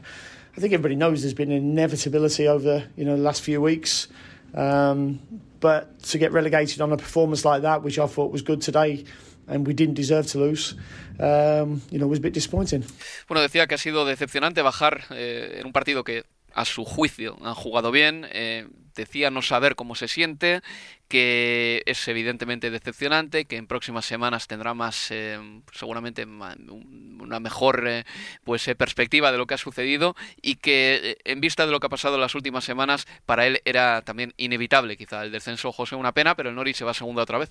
I 0.56 0.60
think 0.60 0.72
everybody 0.72 0.96
knows 0.96 1.22
there's 1.22 1.34
been 1.34 1.52
inevitability 1.52 2.48
over 2.48 2.84
you 2.96 3.04
know 3.04 3.16
the 3.16 3.22
last 3.22 3.42
few 3.42 3.60
weeks. 3.60 4.08
Um, 4.54 5.20
but 5.60 6.02
to 6.04 6.18
get 6.18 6.32
relegated 6.32 6.80
on 6.80 6.92
a 6.92 6.96
performance 6.96 7.44
like 7.44 7.62
that, 7.62 7.82
which 7.82 7.98
I 7.98 8.06
thought 8.06 8.32
was 8.32 8.42
good 8.42 8.60
today, 8.60 9.04
and 9.50 9.66
we 9.66 9.74
didn't 9.74 9.94
deserve 9.94 10.26
to 10.32 10.38
lose, 10.38 10.76
um, 11.18 11.82
you 11.90 11.98
know, 11.98 12.08
was 12.08 12.18
a 12.18 12.22
bit 12.22 12.32
disappointing. 12.32 12.84
Bueno, 13.28 13.42
decía 13.42 13.66
que 13.66 13.74
ha 13.74 13.78
sido 13.78 14.06
decepcionante 14.06 14.62
bajar 14.62 15.04
eh, 15.10 15.58
en 15.60 15.66
un 15.66 15.72
partido 15.72 16.04
que 16.04 16.24
a 16.54 16.64
su 16.64 16.84
juicio 16.84 17.36
han 17.42 17.54
jugado 17.54 17.90
bien. 17.90 18.26
Eh, 18.32 18.66
decía 18.94 19.30
no 19.30 19.40
saber 19.40 19.76
cómo 19.76 19.94
se 19.94 20.08
siente, 20.08 20.62
que 21.08 21.82
es 21.86 22.06
evidentemente 22.08 22.70
decepcionante, 22.70 23.46
que 23.46 23.56
en 23.56 23.66
próximas 23.66 24.04
semanas 24.04 24.46
tendrá 24.46 24.74
más, 24.74 25.10
eh, 25.10 25.38
seguramente 25.72 26.24
una 26.24 27.40
mejor 27.40 27.84
eh, 27.86 28.04
pues 28.44 28.68
perspectiva 28.76 29.32
de 29.32 29.38
lo 29.38 29.46
que 29.46 29.54
ha 29.54 29.58
sucedido 29.58 30.16
y 30.42 30.56
que 30.56 31.18
en 31.24 31.40
vista 31.40 31.66
de 31.66 31.72
lo 31.72 31.80
que 31.80 31.86
ha 31.86 31.90
pasado 31.90 32.16
en 32.16 32.20
las 32.20 32.34
últimas 32.34 32.64
semanas 32.64 33.06
para 33.26 33.46
él 33.46 33.62
era 33.64 34.02
también 34.02 34.34
inevitable 34.36 34.96
quizá 34.96 35.22
el 35.22 35.32
descenso 35.32 35.72
José 35.72 35.94
una 35.94 36.12
pena, 36.12 36.34
pero 36.34 36.50
el 36.50 36.56
Nori 36.56 36.74
se 36.74 36.84
va 36.84 36.92
segundo 36.92 37.22
otra 37.22 37.38
vez. 37.38 37.50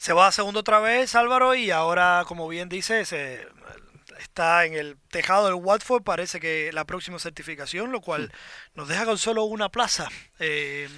Se 0.00 0.14
va 0.14 0.28
a 0.28 0.32
segundo 0.32 0.60
otra 0.60 0.80
vez 0.80 1.14
Álvaro 1.14 1.54
y 1.54 1.70
ahora 1.70 2.24
como 2.26 2.48
bien 2.48 2.70
dices 2.70 3.12
está 3.12 4.64
en 4.64 4.72
el 4.72 4.96
tejado 5.10 5.44
del 5.44 5.56
Watford, 5.56 6.02
parece 6.02 6.40
que 6.40 6.70
la 6.72 6.86
próxima 6.86 7.18
certificación, 7.18 7.92
lo 7.92 8.00
cual 8.00 8.32
nos 8.72 8.88
deja 8.88 9.04
con 9.04 9.18
solo 9.18 9.44
una 9.44 9.68
plaza 9.68 10.08
eh, 10.38 10.88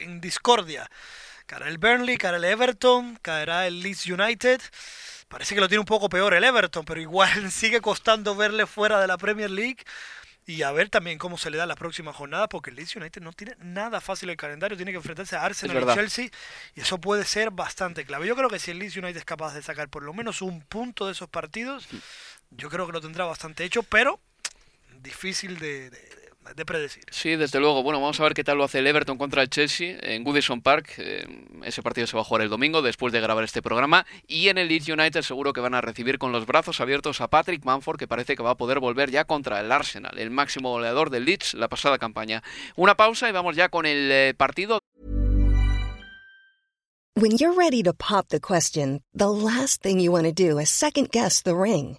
en 0.00 0.20
discordia. 0.20 0.90
Caerá 1.46 1.68
el 1.68 1.78
Burnley, 1.78 2.16
caerá 2.16 2.38
el 2.38 2.44
Everton, 2.46 3.16
caerá 3.22 3.68
el 3.68 3.80
Leeds 3.80 4.06
United. 4.06 4.60
Parece 5.28 5.54
que 5.54 5.60
lo 5.60 5.68
tiene 5.68 5.78
un 5.78 5.86
poco 5.86 6.08
peor 6.08 6.34
el 6.34 6.42
Everton, 6.42 6.84
pero 6.84 7.00
igual 7.00 7.50
sigue 7.52 7.80
costando 7.80 8.34
verle 8.34 8.66
fuera 8.66 9.00
de 9.00 9.06
la 9.06 9.18
Premier 9.18 9.52
League. 9.52 9.84
Y 10.48 10.62
a 10.62 10.72
ver 10.72 10.88
también 10.88 11.18
cómo 11.18 11.36
se 11.36 11.50
le 11.50 11.58
da 11.58 11.66
la 11.66 11.74
próxima 11.74 12.14
jornada, 12.14 12.48
porque 12.48 12.70
el 12.70 12.76
Leeds 12.76 12.96
United 12.96 13.20
no 13.20 13.34
tiene 13.34 13.54
nada 13.60 14.00
fácil 14.00 14.30
el 14.30 14.38
calendario, 14.38 14.78
tiene 14.78 14.92
que 14.92 14.96
enfrentarse 14.96 15.36
a 15.36 15.44
Arsenal 15.44 15.82
y 15.82 15.94
Chelsea, 15.94 16.30
y 16.74 16.80
eso 16.80 16.98
puede 16.98 17.26
ser 17.26 17.50
bastante 17.50 18.06
clave. 18.06 18.26
Yo 18.26 18.34
creo 18.34 18.48
que 18.48 18.58
si 18.58 18.70
el 18.70 18.78
Leeds 18.78 18.96
United 18.96 19.18
es 19.18 19.26
capaz 19.26 19.52
de 19.52 19.60
sacar 19.60 19.90
por 19.90 20.02
lo 20.02 20.14
menos 20.14 20.40
un 20.40 20.62
punto 20.62 21.04
de 21.04 21.12
esos 21.12 21.28
partidos, 21.28 21.86
yo 22.50 22.70
creo 22.70 22.86
que 22.86 22.94
lo 22.94 23.02
tendrá 23.02 23.26
bastante 23.26 23.62
hecho, 23.62 23.82
pero 23.82 24.20
difícil 25.02 25.58
de, 25.58 25.90
predecir. 26.66 27.04
Sí, 27.10 27.36
desde 27.36 27.60
luego. 27.60 27.82
Bueno, 27.82 28.00
vamos 28.00 28.18
a 28.20 28.22
ver 28.22 28.34
qué 28.34 28.44
tal 28.44 28.58
lo 28.58 28.64
hace 28.64 28.78
el 28.78 28.86
Everton 28.86 29.18
contra 29.18 29.42
el 29.42 29.50
Chelsea 29.50 29.98
en 30.02 30.24
Goodison 30.24 30.60
Park. 30.60 30.94
Eh, 30.98 31.26
ese 31.64 31.82
partido 31.82 32.06
se 32.06 32.16
va 32.16 32.22
a 32.22 32.24
jugar 32.24 32.42
el 32.42 32.48
domingo 32.48 32.82
después 32.82 33.12
de 33.12 33.20
grabar 33.20 33.44
este 33.44 33.62
programa. 33.62 34.06
Y 34.26 34.48
en 34.48 34.58
el 34.58 34.68
Leeds 34.68 34.88
United 34.88 35.22
seguro 35.22 35.52
que 35.52 35.60
van 35.60 35.74
a 35.74 35.80
recibir 35.80 36.18
con 36.18 36.32
los 36.32 36.46
brazos 36.46 36.80
abiertos 36.80 37.20
a 37.20 37.28
Patrick 37.28 37.64
Manford, 37.64 37.98
que 37.98 38.08
parece 38.08 38.36
que 38.36 38.42
va 38.42 38.50
a 38.50 38.56
poder 38.56 38.80
volver 38.80 39.10
ya 39.10 39.24
contra 39.24 39.60
el 39.60 39.70
Arsenal, 39.72 40.18
el 40.18 40.30
máximo 40.30 40.70
goleador 40.70 41.10
del 41.10 41.24
Leeds 41.24 41.54
la 41.54 41.68
pasada 41.68 41.98
campaña. 41.98 42.42
Una 42.76 42.96
pausa 42.96 43.28
y 43.28 43.32
vamos 43.32 43.56
ya 43.56 43.68
con 43.68 43.86
el 43.86 44.10
eh, 44.10 44.34
partido. 44.36 44.80
When 47.20 47.36
you're 47.36 47.56
ready 47.56 47.82
to 47.82 47.92
pop 47.92 48.28
the 48.28 48.38
question, 48.38 49.02
the 49.12 49.28
last 49.28 49.82
thing 49.82 49.98
you 49.98 50.12
want 50.12 50.26
to 50.26 50.32
do 50.32 50.60
is 50.60 50.70
second 50.70 51.10
guess 51.10 51.42
the 51.42 51.54
ring. 51.54 51.98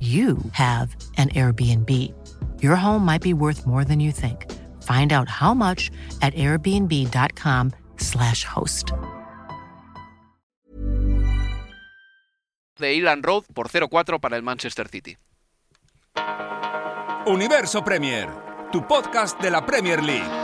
you 0.00 0.38
have 0.52 0.94
an 1.16 1.30
Airbnb. 1.30 1.88
Your 2.60 2.76
home 2.76 3.04
might 3.04 3.22
be 3.22 3.32
worth 3.32 3.66
more 3.66 3.84
than 3.84 4.00
you 4.00 4.12
think. 4.12 4.46
Find 4.82 5.12
out 5.12 5.28
how 5.28 5.54
much 5.54 5.90
at 6.20 6.34
airbnb.com/slash 6.34 8.44
host. 8.44 8.92
De 12.76 12.92
Ilan 12.94 13.22
Road 13.22 13.44
por 13.54 13.68
0-4 13.68 14.20
para 14.20 14.36
el 14.36 14.42
Manchester 14.42 14.88
City. 14.88 15.16
Universo 17.26 17.82
Premier, 17.82 18.28
tu 18.70 18.86
podcast 18.86 19.40
de 19.40 19.50
la 19.50 19.64
Premier 19.64 20.02
League. 20.02 20.43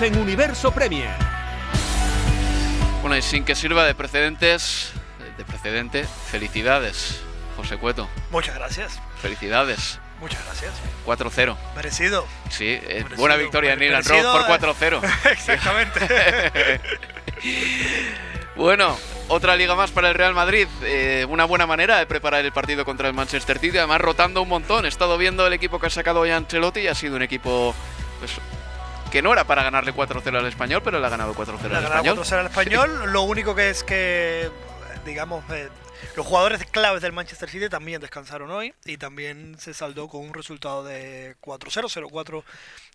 En 0.00 0.16
Universo 0.16 0.72
Premier. 0.72 1.10
Bueno, 3.02 3.14
y 3.14 3.20
sin 3.20 3.44
que 3.44 3.54
sirva 3.54 3.84
de 3.84 3.94
precedentes, 3.94 4.92
de 5.36 5.44
precedente, 5.44 6.06
felicidades, 6.30 7.20
José 7.56 7.76
Cueto. 7.76 8.08
Muchas 8.30 8.54
gracias. 8.54 8.98
Felicidades. 9.20 10.00
Muchas 10.18 10.42
gracias. 10.46 10.72
4-0. 11.04 11.56
Merecido. 11.76 12.26
Sí, 12.48 12.68
eh, 12.68 13.04
buena 13.16 13.36
victoria 13.36 13.74
en 13.74 13.80
Nilan 13.80 14.02
Road 14.04 14.46
por 14.46 14.76
4-0. 14.76 15.02
Exactamente. 15.30 16.00
bueno, 18.56 18.96
otra 19.28 19.56
liga 19.56 19.74
más 19.74 19.90
para 19.90 20.08
el 20.08 20.14
Real 20.14 20.32
Madrid. 20.32 20.68
Eh, 20.84 21.26
una 21.28 21.44
buena 21.44 21.66
manera 21.66 21.98
de 21.98 22.06
preparar 22.06 22.42
el 22.44 22.52
partido 22.52 22.86
contra 22.86 23.08
el 23.08 23.14
Manchester 23.14 23.58
City. 23.58 23.76
Además, 23.76 24.00
rotando 24.00 24.40
un 24.40 24.48
montón. 24.48 24.86
He 24.86 24.88
estado 24.88 25.18
viendo 25.18 25.46
el 25.46 25.52
equipo 25.52 25.78
que 25.78 25.88
ha 25.88 25.90
sacado 25.90 26.20
hoy 26.20 26.30
Ancelotti 26.30 26.80
y 26.80 26.88
ha 26.88 26.94
sido 26.94 27.16
un 27.16 27.22
equipo 27.22 27.74
pues, 28.20 28.32
que 29.12 29.20
no 29.20 29.30
era 29.30 29.44
para 29.44 29.62
ganarle 29.62 29.92
4-0 29.92 30.38
al 30.38 30.46
español, 30.46 30.80
pero 30.82 30.98
le 30.98 31.06
ha 31.06 31.10
ganado 31.10 31.34
4-0 31.34 31.76
al 31.76 31.84
español. 31.84 32.16
4-0 32.16 32.32
al 32.32 32.46
español. 32.46 33.12
Lo 33.12 33.22
único 33.22 33.54
que 33.54 33.68
es 33.68 33.84
que, 33.84 34.50
digamos, 35.04 35.44
eh, 35.50 35.68
los 36.16 36.26
jugadores 36.26 36.64
claves 36.64 37.02
del 37.02 37.12
Manchester 37.12 37.50
City 37.50 37.68
también 37.68 38.00
descansaron 38.00 38.50
hoy 38.50 38.72
y 38.86 38.96
también 38.96 39.56
se 39.58 39.74
saldó 39.74 40.08
con 40.08 40.22
un 40.22 40.32
resultado 40.32 40.82
de 40.82 41.36
4-0, 41.42 42.08
0-4 42.10 42.42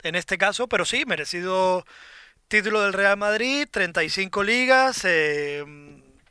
en 0.02 0.16
este 0.16 0.40
caso, 0.40 0.68
pero 0.68 0.86
sí, 0.86 1.06
merecido 1.06 1.86
título 2.48 2.82
del 2.82 2.94
Real 2.94 3.18
Madrid, 3.18 3.68
35 3.70 4.44
ligas. 4.44 5.02
Eh, 5.04 5.64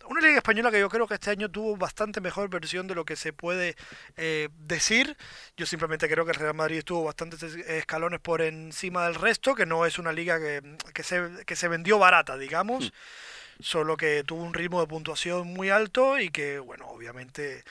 una 0.08 0.20
liga 0.20 0.36
española 0.36 0.70
que 0.70 0.80
yo 0.80 0.88
creo 0.88 1.06
que 1.06 1.14
este 1.14 1.30
año 1.30 1.50
tuvo 1.50 1.76
bastante 1.76 2.20
mejor 2.20 2.48
versión 2.48 2.86
de 2.86 2.94
lo 2.94 3.04
que 3.04 3.16
se 3.16 3.32
puede 3.32 3.76
eh, 4.16 4.48
decir. 4.58 5.16
Yo 5.56 5.66
simplemente 5.66 6.08
creo 6.08 6.24
que 6.24 6.32
el 6.32 6.38
Real 6.38 6.54
Madrid 6.54 6.78
estuvo 6.78 7.04
bastantes 7.04 7.42
escalones 7.42 8.20
por 8.20 8.42
encima 8.42 9.04
del 9.04 9.14
resto, 9.14 9.54
que 9.54 9.66
no 9.66 9.86
es 9.86 9.98
una 9.98 10.12
liga 10.12 10.38
que, 10.38 11.02
se, 11.02 11.44
que 11.44 11.56
se 11.56 11.68
vendió 11.68 11.98
barata, 11.98 12.36
digamos. 12.36 12.86
Hmm. 12.86 13.62
Solo 13.62 13.96
que 13.96 14.22
tuvo 14.24 14.42
un 14.42 14.52
ritmo 14.52 14.80
de 14.80 14.86
puntuación 14.86 15.48
muy 15.48 15.70
alto 15.70 16.18
y 16.18 16.30
que, 16.30 16.58
bueno, 16.58 16.86
obviamente 16.88 17.64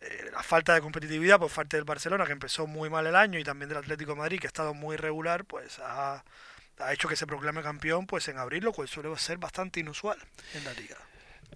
eh, 0.00 0.30
la 0.32 0.42
falta 0.42 0.74
de 0.74 0.80
competitividad 0.80 1.38
por 1.38 1.50
parte 1.50 1.76
del 1.76 1.84
Barcelona, 1.84 2.26
que 2.26 2.32
empezó 2.32 2.66
muy 2.66 2.90
mal 2.90 3.06
el 3.06 3.16
año, 3.16 3.38
y 3.38 3.44
también 3.44 3.68
del 3.68 3.78
Atlético 3.78 4.12
de 4.12 4.18
Madrid, 4.18 4.40
que 4.40 4.46
ha 4.46 4.48
estado 4.48 4.74
muy 4.74 4.94
irregular, 4.94 5.44
pues 5.44 5.78
ha, 5.80 6.24
ha 6.78 6.92
hecho 6.92 7.08
que 7.08 7.16
se 7.16 7.26
proclame 7.26 7.62
campeón 7.62 8.06
pues 8.06 8.28
en 8.28 8.38
abril, 8.38 8.64
lo 8.64 8.72
cual 8.72 8.88
suele 8.88 9.16
ser 9.16 9.38
bastante 9.38 9.80
inusual 9.80 10.18
en 10.54 10.64
la 10.64 10.72
liga. 10.72 10.96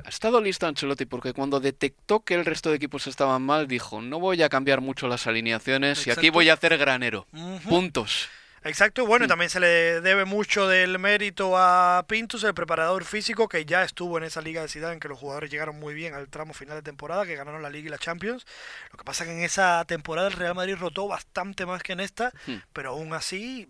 Ha 0.04 0.08
estado 0.08 0.40
listo 0.40 0.66
Ancelotti 0.66 1.06
porque 1.06 1.32
cuando 1.32 1.60
detectó 1.60 2.20
que 2.20 2.34
el 2.34 2.44
resto 2.44 2.70
de 2.70 2.76
equipos 2.76 3.06
estaban 3.06 3.42
mal, 3.42 3.68
dijo, 3.68 4.00
no 4.02 4.18
voy 4.18 4.42
a 4.42 4.48
cambiar 4.48 4.80
mucho 4.80 5.06
las 5.08 5.26
alineaciones 5.26 6.06
y 6.06 6.10
aquí 6.10 6.30
voy 6.30 6.48
a 6.48 6.54
hacer 6.54 6.76
granero. 6.78 7.26
Puntos. 7.68 8.28
Exacto, 8.64 9.04
bueno, 9.06 9.24
y 9.24 9.28
también 9.28 9.50
se 9.50 9.58
le 9.58 10.00
debe 10.00 10.24
mucho 10.24 10.68
del 10.68 11.00
mérito 11.00 11.58
a 11.58 12.04
Pintus, 12.06 12.44
el 12.44 12.54
preparador 12.54 13.04
físico, 13.04 13.48
que 13.48 13.64
ya 13.64 13.82
estuvo 13.82 14.18
en 14.18 14.24
esa 14.24 14.40
liga 14.40 14.62
de 14.62 14.68
Ciudad 14.68 14.92
en 14.92 15.00
que 15.00 15.08
los 15.08 15.18
jugadores 15.18 15.50
llegaron 15.50 15.80
muy 15.80 15.94
bien 15.94 16.14
al 16.14 16.28
tramo 16.28 16.54
final 16.54 16.76
de 16.76 16.82
temporada, 16.82 17.26
que 17.26 17.34
ganaron 17.34 17.60
la 17.60 17.70
Liga 17.70 17.88
y 17.88 17.90
la 17.90 17.98
Champions. 17.98 18.46
Lo 18.92 18.98
que 18.98 19.04
pasa 19.04 19.24
que 19.24 19.32
en 19.32 19.42
esa 19.42 19.84
temporada 19.84 20.28
el 20.28 20.34
Real 20.34 20.54
Madrid 20.54 20.76
rotó 20.78 21.08
bastante 21.08 21.66
más 21.66 21.82
que 21.82 21.92
en 21.94 22.00
esta, 22.00 22.32
Hmm. 22.46 22.58
pero 22.72 22.90
aún 22.90 23.12
así 23.14 23.66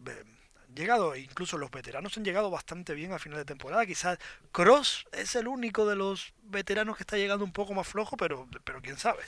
llegado, 0.75 1.17
incluso 1.17 1.59
los 1.59 1.71
veteranos 1.71 2.17
han 2.17 2.25
llegado 2.25 2.51
bastante 2.51 2.95
bien 2.95 3.13
al 3.13 3.21
final 3.21 3.39
de 3.39 3.45
temporada. 3.45 3.87
Quizás 3.87 4.19
Cross 4.53 5.07
es 5.13 5.35
el 5.37 5.49
único 5.49 5.87
de 5.87 5.97
los 5.97 6.33
veteranos 6.43 6.97
que 6.97 7.03
está 7.03 7.17
llegando 7.17 7.45
un 7.45 7.53
poco 7.53 7.75
más 7.75 7.87
flojo, 7.87 8.17
pero, 8.17 8.49
pero 8.65 8.81
quién 8.81 8.97
sabe. 8.99 9.23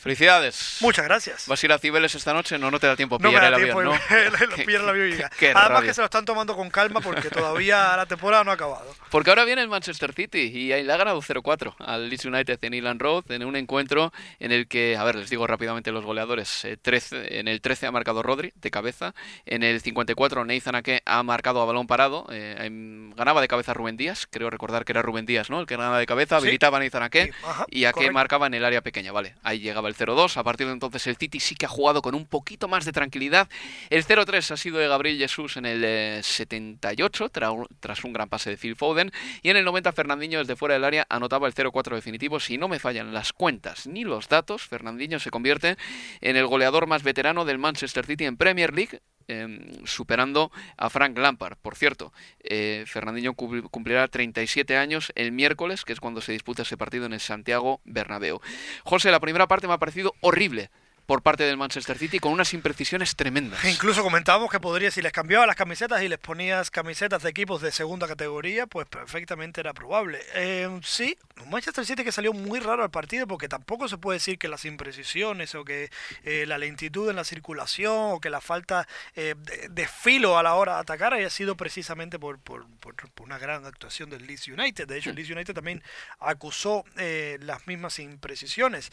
Felicidades. 0.00 0.78
Muchas 0.80 1.04
gracias. 1.04 1.46
¿Vas 1.46 1.62
a 1.62 1.66
ir 1.66 1.72
a 1.72 1.78
Cibeles 1.78 2.14
esta 2.14 2.32
noche? 2.32 2.58
No, 2.58 2.70
no 2.70 2.78
te 2.80 2.86
da 2.86 2.96
tiempo 2.96 3.16
a 3.16 3.18
No 3.18 3.30
me 3.30 3.36
pillar 3.38 3.50
da 3.52 3.56
el 3.58 3.64
tiempo, 3.64 3.80
avión, 3.80 3.94
¿no? 3.94 4.56
pillan 4.66 4.82
el 4.82 4.88
avión 4.88 5.18
qué 5.38 5.46
Además 5.50 5.68
rabia. 5.68 5.88
que 5.88 5.94
se 5.94 6.00
lo 6.00 6.06
están 6.06 6.24
tomando 6.24 6.56
con 6.56 6.70
calma 6.70 7.00
porque 7.00 7.28
todavía 7.30 7.96
la 7.96 8.06
temporada 8.06 8.42
no 8.42 8.50
ha 8.50 8.54
acabado. 8.54 8.94
Porque 9.10 9.30
ahora 9.30 9.44
viene 9.44 9.60
el 9.62 9.68
Manchester 9.68 10.12
City 10.14 10.40
y 10.52 10.72
ahí 10.72 10.82
le 10.84 10.92
ha 10.92 10.96
ganado 10.96 11.20
0-4 11.20 11.74
al 11.80 12.08
Leeds 12.08 12.24
United 12.24 12.58
en 12.62 12.74
Elan 12.74 12.98
Road 12.98 13.30
en 13.30 13.44
un 13.44 13.56
encuentro 13.56 14.10
en 14.38 14.52
el 14.52 14.68
que, 14.68 14.96
a 14.96 15.04
ver, 15.04 15.16
les 15.16 15.28
digo 15.28 15.46
rápidamente 15.46 15.92
los 15.92 16.04
goleadores. 16.04 16.64
eh, 16.64 16.78
13, 16.80 17.38
en 17.38 17.48
el 17.48 17.60
13 17.60 17.86
ha 17.86 17.92
marcado 17.92 18.22
Rodri 18.22 18.52
de 18.56 18.70
cabeza, 18.70 19.14
en 19.44 19.62
el 19.62 19.80
54 19.82 20.44
Nathan 20.46 20.76
Ake 20.76 21.02
ha 21.04 21.22
marcado 21.22 21.60
a 21.60 21.66
balón 21.66 21.86
parado, 21.86 22.26
eh, 22.30 22.56
em, 22.60 23.10
ganaba 23.14 23.40
de 23.42 23.48
cabeza 23.48 23.74
Rubén 23.74 23.96
Díaz, 23.98 24.26
creo 24.30 24.48
recordar 24.48 24.84
que 24.86 24.92
era 24.92 25.02
Rubén 25.02 25.26
Díaz, 25.26 25.50
¿no? 25.50 25.60
El 25.60 25.66
que 25.66 25.76
ganaba 25.76 25.98
de 25.98 26.06
cabeza, 26.06 26.38
Sí. 26.38 26.44
habilitaba 26.46 26.78
a 26.78 26.80
Nathan 26.80 27.02
Ake 27.02 27.24
Sí, 27.26 27.30
ajá, 27.46 27.66
y 27.68 27.84
Ake 27.84 27.92
correcto. 27.94 28.12
marcaba 28.14 28.46
en 28.46 28.54
el 28.54 28.64
área 28.64 28.80
pequeña, 28.80 29.12
vale. 29.12 29.34
Ahí 29.42 29.58
llegaba 29.60 29.89
el 29.90 29.96
0-2, 29.96 30.36
a 30.36 30.42
partir 30.42 30.66
de 30.66 30.72
entonces 30.72 31.06
el 31.06 31.16
City 31.16 31.38
sí 31.40 31.54
que 31.54 31.66
ha 31.66 31.68
jugado 31.68 32.00
con 32.00 32.14
un 32.14 32.24
poquito 32.26 32.66
más 32.68 32.84
de 32.84 32.92
tranquilidad. 32.92 33.48
El 33.90 34.04
0-3 34.04 34.50
ha 34.52 34.56
sido 34.56 34.78
de 34.78 34.88
Gabriel 34.88 35.18
Jesús 35.18 35.56
en 35.58 35.66
el 35.66 35.82
eh, 35.84 36.20
78 36.22 37.30
tra- 37.30 37.66
tras 37.80 38.04
un 38.04 38.12
gran 38.12 38.28
pase 38.28 38.50
de 38.50 38.56
Phil 38.56 38.76
Foden 38.76 39.12
y 39.42 39.50
en 39.50 39.56
el 39.56 39.64
90 39.64 39.92
Fernandinho 39.92 40.38
desde 40.38 40.56
fuera 40.56 40.74
del 40.74 40.84
área 40.84 41.06
anotaba 41.10 41.46
el 41.46 41.54
0-4 41.54 41.94
definitivo. 41.94 42.40
Si 42.40 42.56
no 42.56 42.68
me 42.68 42.78
fallan 42.78 43.12
las 43.12 43.32
cuentas 43.32 43.86
ni 43.86 44.04
los 44.04 44.28
datos, 44.28 44.62
Fernandinho 44.62 45.18
se 45.18 45.30
convierte 45.30 45.76
en 46.20 46.36
el 46.36 46.46
goleador 46.46 46.86
más 46.86 47.02
veterano 47.02 47.44
del 47.44 47.58
Manchester 47.58 48.06
City 48.06 48.24
en 48.24 48.36
Premier 48.36 48.72
League 48.72 49.00
em, 49.28 49.84
superando 49.86 50.50
a 50.76 50.90
Frank 50.90 51.16
Lampard. 51.18 51.56
Por 51.60 51.76
cierto, 51.76 52.12
eh, 52.42 52.84
Fernandinho 52.86 53.34
cum- 53.34 53.62
cumplirá 53.68 54.06
37 54.08 54.76
años 54.76 55.12
el 55.14 55.32
miércoles, 55.32 55.84
que 55.84 55.92
es 55.92 56.00
cuando 56.00 56.20
se 56.20 56.32
disputa 56.32 56.62
ese 56.62 56.76
partido 56.76 57.06
en 57.06 57.12
el 57.12 57.20
Santiago 57.20 57.80
Bernabéu. 57.84 58.40
José, 58.84 59.10
la 59.10 59.20
primera 59.20 59.46
parte 59.48 59.66
me 59.66 59.74
ha 59.74 59.78
parecido 59.78 60.14
horrible 60.20 60.70
por 61.10 61.22
parte 61.22 61.42
del 61.42 61.56
Manchester 61.56 61.98
City 61.98 62.20
con 62.20 62.30
unas 62.30 62.54
imprecisiones 62.54 63.16
tremendas. 63.16 63.64
E 63.64 63.70
incluso 63.72 64.04
comentábamos 64.04 64.48
que 64.48 64.60
podría, 64.60 64.92
si 64.92 65.02
les 65.02 65.10
cambiabas 65.10 65.48
las 65.48 65.56
camisetas 65.56 66.00
y 66.02 66.08
les 66.08 66.20
ponías 66.20 66.70
camisetas 66.70 67.24
de 67.24 67.30
equipos 67.30 67.60
de 67.62 67.72
segunda 67.72 68.06
categoría, 68.06 68.68
pues 68.68 68.86
perfectamente 68.86 69.60
era 69.60 69.74
probable. 69.74 70.20
Eh, 70.36 70.68
sí, 70.84 71.18
un 71.42 71.50
Manchester 71.50 71.84
City 71.84 72.04
que 72.04 72.12
salió 72.12 72.32
muy 72.32 72.60
raro 72.60 72.84
al 72.84 72.92
partido 72.92 73.26
porque 73.26 73.48
tampoco 73.48 73.88
se 73.88 73.98
puede 73.98 74.18
decir 74.18 74.38
que 74.38 74.46
las 74.46 74.64
imprecisiones 74.64 75.56
o 75.56 75.64
que 75.64 75.90
eh, 76.22 76.44
la 76.46 76.58
lentitud 76.58 77.10
en 77.10 77.16
la 77.16 77.24
circulación 77.24 78.12
o 78.12 78.20
que 78.20 78.30
la 78.30 78.40
falta 78.40 78.86
eh, 79.16 79.34
de, 79.36 79.68
de 79.68 79.88
filo 79.88 80.38
a 80.38 80.44
la 80.44 80.54
hora 80.54 80.74
de 80.74 80.80
atacar 80.82 81.12
haya 81.12 81.28
sido 81.28 81.56
precisamente 81.56 82.20
por, 82.20 82.38
por- 82.38 82.68
por- 82.78 82.94
por 82.94 83.26
una 83.26 83.38
gran 83.38 83.66
actuación 83.66 84.10
del 84.10 84.28
Leeds 84.28 84.46
United. 84.46 84.86
De 84.86 84.96
hecho, 84.98 85.10
el 85.10 85.16
Leeds 85.16 85.30
United 85.30 85.54
también 85.54 85.82
acusó 86.20 86.84
eh, 86.98 87.36
las 87.40 87.66
mismas 87.66 87.98
imprecisiones. 87.98 88.92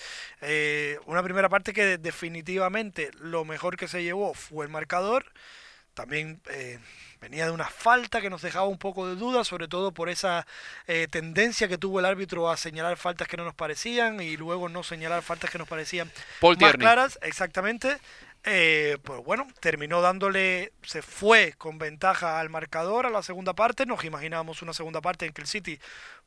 Una 1.05 1.21
primera 1.21 1.47
parte 1.47 1.73
que 1.73 2.06
definitivamente 2.07 3.11
lo 3.19 3.43
mejor 3.43 3.75
que 3.75 3.89
se 3.89 4.01
llevó 4.01 4.33
fue 4.33 4.65
el 4.65 4.71
marcador. 4.71 5.25
También 5.93 6.39
eh, 6.49 6.79
venía 7.19 7.45
de 7.45 7.51
una 7.51 7.67
falta 7.67 8.21
que 8.21 8.29
nos 8.29 8.41
dejaba 8.41 8.67
un 8.67 8.77
poco 8.77 9.07
de 9.07 9.15
duda, 9.15 9.43
sobre 9.43 9.67
todo 9.67 9.91
por 9.91 10.07
esa 10.07 10.47
eh, 10.85 11.07
tendencia 11.09 11.67
que 11.67 11.77
tuvo 11.77 11.99
el 11.99 12.05
árbitro 12.05 12.49
a 12.49 12.55
señalar 12.55 12.95
faltas 12.95 13.27
que 13.27 13.35
no 13.35 13.43
nos 13.43 13.55
parecían 13.55 14.21
y 14.21 14.37
luego 14.37 14.69
no 14.69 14.83
señalar 14.83 15.21
faltas 15.21 15.49
que 15.49 15.57
nos 15.57 15.67
parecían 15.67 16.09
Paul 16.39 16.53
más 16.53 16.59
Tierney. 16.59 16.79
claras. 16.79 17.19
Exactamente. 17.23 17.97
Eh, 18.45 18.97
pues 19.03 19.21
bueno, 19.25 19.47
terminó 19.59 19.99
dándole, 19.99 20.71
se 20.83 21.01
fue 21.01 21.53
con 21.57 21.77
ventaja 21.77 22.39
al 22.39 22.49
marcador 22.49 23.05
a 23.05 23.09
la 23.09 23.21
segunda 23.21 23.53
parte. 23.53 23.85
Nos 23.85 24.05
imaginábamos 24.05 24.61
una 24.61 24.73
segunda 24.73 25.01
parte 25.01 25.25
en 25.25 25.33
que 25.33 25.41
el 25.41 25.47
City 25.47 25.77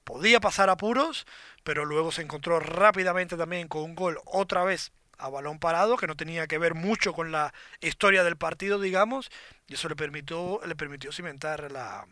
podía 0.05 0.41
pasar 0.41 0.69
apuros, 0.69 1.27
pero 1.65 1.87
luego 1.87 2.13
se 2.13 2.21
encontró 2.21 2.61
rápidamente 2.61 3.39
también 3.39 3.69
con 3.69 3.83
un 3.83 3.95
gol 3.95 4.21
otra 4.27 4.65
vez 4.65 4.93
a 5.21 5.29
balón 5.29 5.59
parado, 5.59 5.97
que 5.97 6.07
no 6.07 6.17
tenía 6.17 6.47
que 6.47 6.59
ver 6.59 6.75
mucho 6.75 7.13
con 7.13 7.33
la 7.33 7.53
historia 7.81 8.25
del 8.25 8.37
partido, 8.37 8.81
digamos, 8.81 9.31
y 9.67 9.75
eso 9.75 9.89
le 9.89 9.97
permitió, 9.97 10.61
le 10.67 10.75
permitió 10.75 11.13
cimentar 11.13 11.71
la, 11.71 12.07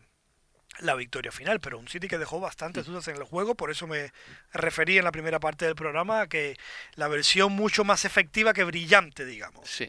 la 0.80 0.94
victoria 0.94 1.32
final, 1.32 1.60
pero 1.60 1.78
un 1.78 1.88
City 1.88 2.08
que 2.08 2.18
dejó 2.18 2.40
bastantes 2.40 2.86
dudas 2.86 3.08
en 3.08 3.16
el 3.16 3.24
juego, 3.24 3.54
por 3.54 3.70
eso 3.70 3.86
me 3.86 4.12
referí 4.52 4.98
en 4.98 5.04
la 5.04 5.12
primera 5.12 5.40
parte 5.40 5.64
del 5.64 5.74
programa 5.74 6.22
a 6.22 6.26
que 6.28 6.56
la 6.94 7.08
versión 7.08 7.52
mucho 7.52 7.84
más 7.84 8.04
efectiva 8.04 8.52
que 8.52 8.64
brillante, 8.64 9.24
digamos. 9.24 9.68
Sí. 9.68 9.88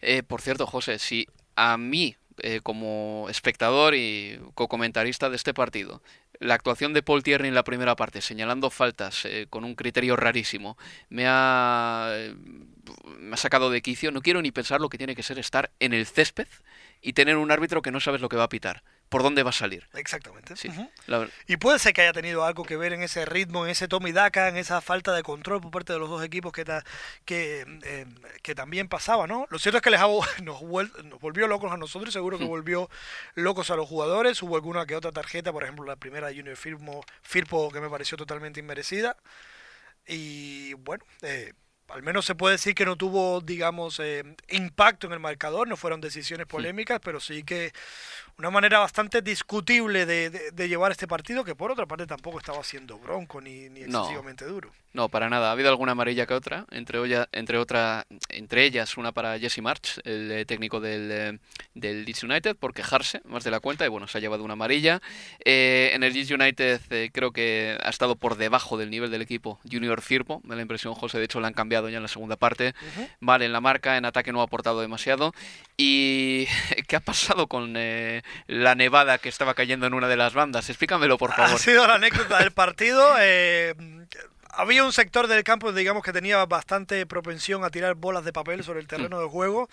Eh, 0.00 0.22
por 0.22 0.40
cierto, 0.40 0.66
José, 0.66 0.98
si 0.98 1.26
a 1.56 1.76
mí, 1.76 2.16
eh, 2.38 2.60
como 2.62 3.26
espectador 3.30 3.94
y 3.94 4.40
co-comentarista 4.54 5.30
de 5.30 5.36
este 5.36 5.54
partido, 5.54 6.02
la 6.44 6.54
actuación 6.54 6.92
de 6.92 7.02
Paul 7.02 7.22
Tierney 7.22 7.48
en 7.48 7.54
la 7.54 7.64
primera 7.64 7.96
parte, 7.96 8.20
señalando 8.20 8.68
faltas 8.68 9.24
eh, 9.24 9.46
con 9.48 9.64
un 9.64 9.74
criterio 9.74 10.14
rarísimo, 10.14 10.76
me 11.08 11.24
ha, 11.26 12.10
eh, 12.12 12.34
me 13.18 13.34
ha 13.34 13.36
sacado 13.38 13.70
de 13.70 13.80
quicio, 13.80 14.12
no 14.12 14.20
quiero 14.20 14.42
ni 14.42 14.52
pensar 14.52 14.80
lo 14.80 14.90
que 14.90 14.98
tiene 14.98 15.16
que 15.16 15.22
ser 15.22 15.38
estar 15.38 15.70
en 15.80 15.94
el 15.94 16.06
césped 16.06 16.46
y 17.00 17.14
tener 17.14 17.38
un 17.38 17.50
árbitro 17.50 17.80
que 17.80 17.90
no 17.90 17.98
sabes 17.98 18.20
lo 18.20 18.28
que 18.28 18.36
va 18.36 18.44
a 18.44 18.48
pitar, 18.50 18.82
por 19.14 19.22
dónde 19.22 19.44
va 19.44 19.50
a 19.50 19.52
salir. 19.52 19.86
Exactamente. 19.94 20.56
Sí, 20.56 20.68
la 21.06 21.28
Y 21.46 21.56
puede 21.56 21.78
ser 21.78 21.92
que 21.92 22.02
haya 22.02 22.12
tenido 22.12 22.44
algo 22.44 22.64
que 22.64 22.76
ver 22.76 22.92
en 22.92 23.00
ese 23.04 23.24
ritmo, 23.24 23.64
en 23.64 23.70
ese 23.70 23.86
tome 23.86 24.10
y 24.10 24.12
daca, 24.12 24.48
en 24.48 24.56
esa 24.56 24.80
falta 24.80 25.12
de 25.12 25.22
control 25.22 25.60
por 25.60 25.70
parte 25.70 25.92
de 25.92 26.00
los 26.00 26.10
dos 26.10 26.24
equipos 26.24 26.52
que, 26.52 26.64
ta- 26.64 26.82
que, 27.24 27.64
eh, 27.84 28.06
que 28.42 28.56
también 28.56 28.88
pasaba, 28.88 29.28
¿no? 29.28 29.46
Lo 29.50 29.60
cierto 29.60 29.76
es 29.76 29.82
que 29.82 29.90
les 29.90 30.00
nos, 30.42 30.62
nos 30.62 31.20
volvió 31.20 31.46
locos 31.46 31.70
a 31.70 31.76
nosotros 31.76 32.08
y 32.08 32.12
seguro 32.12 32.38
que 32.40 32.44
volvió 32.44 32.90
locos 33.36 33.70
a 33.70 33.76
los 33.76 33.88
jugadores. 33.88 34.42
Hubo 34.42 34.56
alguna 34.56 34.84
que 34.84 34.96
otra 34.96 35.12
tarjeta, 35.12 35.52
por 35.52 35.62
ejemplo, 35.62 35.84
la 35.84 35.94
primera 35.94 36.26
de 36.26 36.34
Junior 36.34 36.56
Firmo, 36.56 37.04
Firpo 37.22 37.70
que 37.70 37.80
me 37.80 37.88
pareció 37.88 38.16
totalmente 38.16 38.58
inmerecida. 38.58 39.16
Y 40.08 40.74
bueno, 40.74 41.04
eh, 41.22 41.52
al 41.88 42.02
menos 42.02 42.24
se 42.24 42.34
puede 42.34 42.54
decir 42.54 42.74
que 42.74 42.84
no 42.86 42.96
tuvo, 42.96 43.40
digamos, 43.42 44.00
eh, 44.00 44.24
impacto 44.48 45.06
en 45.06 45.12
el 45.12 45.20
marcador, 45.20 45.68
no 45.68 45.76
fueron 45.76 46.00
decisiones 46.00 46.46
polémicas, 46.46 46.98
pero 47.02 47.20
sí 47.20 47.44
que 47.44 47.72
una 48.38 48.50
manera 48.50 48.78
bastante 48.80 49.22
discutible 49.22 50.06
de, 50.06 50.30
de- 50.30 50.50
de 50.50 50.68
llevar 50.68 50.90
este 50.92 51.06
partido, 51.06 51.44
que 51.44 51.54
por 51.54 51.70
otra 51.70 51.86
parte 51.86 52.06
tampoco 52.06 52.38
estaba 52.38 52.62
siendo 52.64 52.98
bronco 52.98 53.40
ni, 53.40 53.68
ni 53.70 53.80
No. 53.82 54.00
excesivamente 54.00 54.44
duro. 54.44 54.70
No, 54.92 55.08
para 55.08 55.28
nada. 55.28 55.48
Ha 55.48 55.52
habido 55.52 55.68
alguna 55.70 55.92
amarilla 55.92 56.26
que 56.26 56.34
otra, 56.34 56.66
entre, 56.70 56.98
olla- 56.98 57.28
entre, 57.32 57.58
otra, 57.58 58.06
entre 58.28 58.64
ellas 58.64 58.96
una 58.96 59.12
para 59.12 59.38
Jesse 59.38 59.58
March, 59.60 60.00
el 60.04 60.30
eh, 60.30 60.44
técnico 60.44 60.80
del, 60.80 61.08
eh, 61.10 61.38
del 61.74 62.04
Leeds 62.04 62.22
United, 62.22 62.56
por 62.56 62.72
quejarse 62.74 63.20
más 63.24 63.42
de 63.44 63.50
la 63.50 63.60
cuenta 63.60 63.84
y 63.84 63.88
bueno, 63.88 64.06
se 64.08 64.18
ha 64.18 64.20
llevado 64.20 64.44
una 64.44 64.52
amarilla. 64.52 65.00
Eh, 65.44 65.90
en 65.94 66.02
el 66.04 66.12
Leeds 66.12 66.30
United 66.30 66.80
eh, 66.90 67.10
creo 67.12 67.32
que 67.32 67.76
ha 67.82 67.88
estado 67.90 68.14
por 68.16 68.36
debajo 68.36 68.76
del 68.76 68.90
nivel 68.90 69.10
del 69.10 69.22
equipo 69.22 69.58
Junior 69.70 70.00
Firpo, 70.00 70.40
me 70.44 70.50
da 70.50 70.56
la 70.56 70.62
impresión, 70.62 70.94
José, 70.94 71.18
de 71.18 71.24
hecho 71.24 71.40
lo 71.40 71.46
han 71.46 71.54
cambiado 71.54 71.88
ya 71.88 71.96
en 71.96 72.02
la 72.02 72.08
segunda 72.08 72.36
parte. 72.36 72.74
Vale, 73.20 73.46
en 73.46 73.52
la 73.52 73.60
marca, 73.60 73.96
en 73.96 74.04
ataque 74.04 74.32
no 74.32 74.40
ha 74.40 74.44
aportado 74.44 74.80
demasiado. 74.80 75.32
¿Y 75.76 76.46
qué 76.88 76.96
ha 76.96 77.00
pasado 77.00 77.48
con 77.48 77.74
eh, 77.76 78.22
la 78.46 78.74
nevada 78.74 79.18
que 79.18 79.28
estaba 79.28 79.54
cayendo 79.54 79.86
en 79.86 79.94
una 79.94 80.08
de 80.08 80.16
las 80.16 80.34
bandas? 80.34 80.68
Explícamelo, 80.68 81.18
por 81.18 81.32
favor. 81.32 81.56
Ha 81.56 81.58
sido 81.58 81.86
la 81.86 81.94
anécdota 81.94 82.38
del 82.38 82.52
partido. 82.52 83.14
eh, 83.20 83.74
había 84.56 84.84
un 84.84 84.92
sector 84.92 85.26
del 85.26 85.42
campo, 85.42 85.72
digamos, 85.72 86.02
que 86.02 86.12
tenía 86.12 86.44
bastante 86.46 87.06
propensión 87.06 87.64
a 87.64 87.70
tirar 87.70 87.94
bolas 87.94 88.24
de 88.24 88.32
papel 88.32 88.62
sobre 88.64 88.80
el 88.80 88.86
terreno 88.86 89.20
de 89.20 89.28
juego. 89.28 89.68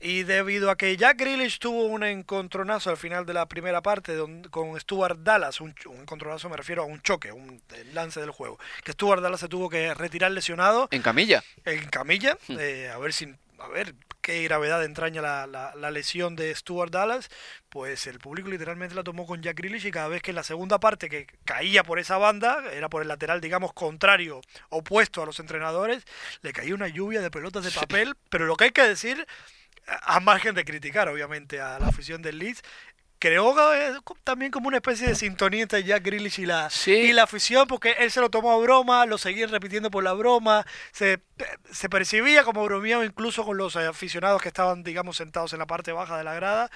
Y 0.00 0.24
debido 0.24 0.70
a 0.70 0.76
que 0.76 0.96
Jack 0.96 1.18
Grealish 1.18 1.58
tuvo 1.58 1.84
un 1.84 2.04
encontronazo 2.04 2.90
al 2.90 2.96
final 2.96 3.26
de 3.26 3.34
la 3.34 3.46
primera 3.46 3.82
parte 3.82 4.16
con 4.50 4.78
Stuart 4.78 5.18
Dallas, 5.20 5.60
un, 5.60 5.74
encontronazo 6.00 6.48
me 6.48 6.56
refiero 6.56 6.82
a 6.82 6.86
un 6.86 7.00
choque, 7.02 7.32
un 7.32 7.60
lance 7.92 8.20
del 8.20 8.30
juego, 8.30 8.58
que 8.84 8.92
Stuart 8.92 9.22
Dallas 9.22 9.40
se 9.40 9.48
tuvo 9.48 9.68
que 9.68 9.94
retirar 9.94 10.30
lesionado 10.30 10.88
En 10.90 11.02
camilla. 11.02 11.42
en 11.64 11.88
camilla, 11.88 12.36
eh, 12.48 12.90
a 12.92 12.98
ver 12.98 13.12
si 13.12 13.34
a 13.58 13.68
ver 13.68 13.94
qué 14.20 14.42
gravedad 14.42 14.84
entraña 14.84 15.22
la, 15.22 15.46
la, 15.46 15.90
lesión 15.90 16.34
de 16.36 16.54
Stuart 16.54 16.90
Dallas, 16.90 17.30
pues 17.68 18.06
el 18.06 18.18
público 18.18 18.48
literalmente 18.48 18.94
la 18.94 19.04
tomó 19.04 19.26
con 19.26 19.42
Jack 19.42 19.56
Grealish 19.56 19.86
y 19.86 19.90
cada 19.90 20.08
vez 20.08 20.22
que 20.22 20.32
en 20.32 20.36
la 20.36 20.42
segunda 20.42 20.80
parte 20.80 21.08
que 21.08 21.26
caía 21.44 21.84
por 21.84 21.98
esa 21.98 22.18
banda, 22.18 22.64
era 22.72 22.88
por 22.88 23.02
el 23.02 23.08
lateral, 23.08 23.40
digamos, 23.40 23.72
contrario, 23.72 24.40
opuesto 24.68 25.22
a 25.22 25.26
los 25.26 25.38
entrenadores, 25.38 26.04
le 26.42 26.52
caía 26.52 26.74
una 26.74 26.88
lluvia 26.88 27.20
de 27.20 27.30
pelotas 27.30 27.64
de 27.64 27.70
papel, 27.70 28.16
pero 28.28 28.46
lo 28.46 28.56
que 28.56 28.64
hay 28.64 28.72
que 28.72 28.82
decir 28.82 29.26
a 29.86 30.20
margen 30.20 30.54
de 30.54 30.64
criticar, 30.64 31.08
obviamente, 31.08 31.60
a 31.60 31.78
la 31.78 31.86
afición 31.86 32.22
del 32.22 32.38
Leeds, 32.38 32.62
que 33.18 33.34
es 33.34 33.98
también 34.24 34.50
como 34.50 34.68
una 34.68 34.76
especie 34.76 35.08
de 35.08 35.14
sintonía 35.14 35.62
entre 35.62 35.82
Jack 35.82 36.04
Grealish 36.04 36.40
y 36.40 36.46
la, 36.46 36.68
y 36.86 37.12
la 37.12 37.22
afición, 37.22 37.66
porque 37.66 37.96
él 37.98 38.10
se 38.10 38.20
lo 38.20 38.30
tomó 38.30 38.52
a 38.52 38.58
broma, 38.58 39.06
lo 39.06 39.18
seguía 39.18 39.46
repitiendo 39.46 39.90
por 39.90 40.04
la 40.04 40.12
broma, 40.12 40.66
se, 40.92 41.20
se 41.70 41.88
percibía 41.88 42.44
como 42.44 42.64
bromeado 42.64 43.04
incluso 43.04 43.44
con 43.44 43.56
los 43.56 43.76
aficionados 43.76 44.42
que 44.42 44.48
estaban, 44.48 44.82
digamos, 44.82 45.16
sentados 45.16 45.52
en 45.52 45.58
la 45.58 45.66
parte 45.66 45.92
baja 45.92 46.18
de 46.18 46.24
la 46.24 46.34
grada. 46.34 46.70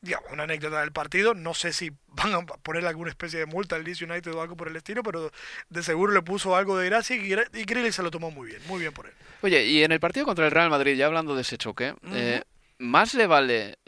Digamos, 0.00 0.32
una 0.32 0.42
anécdota 0.42 0.80
del 0.80 0.90
partido, 0.90 1.32
no 1.32 1.54
sé 1.54 1.72
si 1.72 1.92
van 2.08 2.34
a 2.34 2.44
poner 2.44 2.84
alguna 2.86 3.10
especie 3.10 3.38
de 3.38 3.46
multa 3.46 3.76
al 3.76 3.84
Leeds 3.84 4.02
United 4.02 4.34
o 4.34 4.42
algo 4.42 4.56
por 4.56 4.66
el 4.66 4.74
estilo, 4.74 5.04
pero 5.04 5.30
de 5.68 5.82
seguro 5.84 6.12
le 6.12 6.22
puso 6.22 6.56
algo 6.56 6.76
de 6.76 6.86
gracia 6.86 7.14
y, 7.14 7.20
y 7.22 7.64
Grealish 7.64 7.92
se 7.92 8.02
lo 8.02 8.10
tomó 8.10 8.32
muy 8.32 8.48
bien, 8.48 8.62
muy 8.66 8.80
bien 8.80 8.92
por 8.92 9.06
él. 9.06 9.12
Oye, 9.42 9.64
y 9.64 9.84
en 9.84 9.92
el 9.92 10.00
partido 10.00 10.26
contra 10.26 10.44
el 10.44 10.50
Real 10.50 10.70
Madrid, 10.70 10.96
ya 10.96 11.06
hablando 11.06 11.36
de 11.36 11.42
ese 11.42 11.56
choque, 11.56 11.94
más 12.82 13.14
le 13.14 13.26
vale 13.26 13.78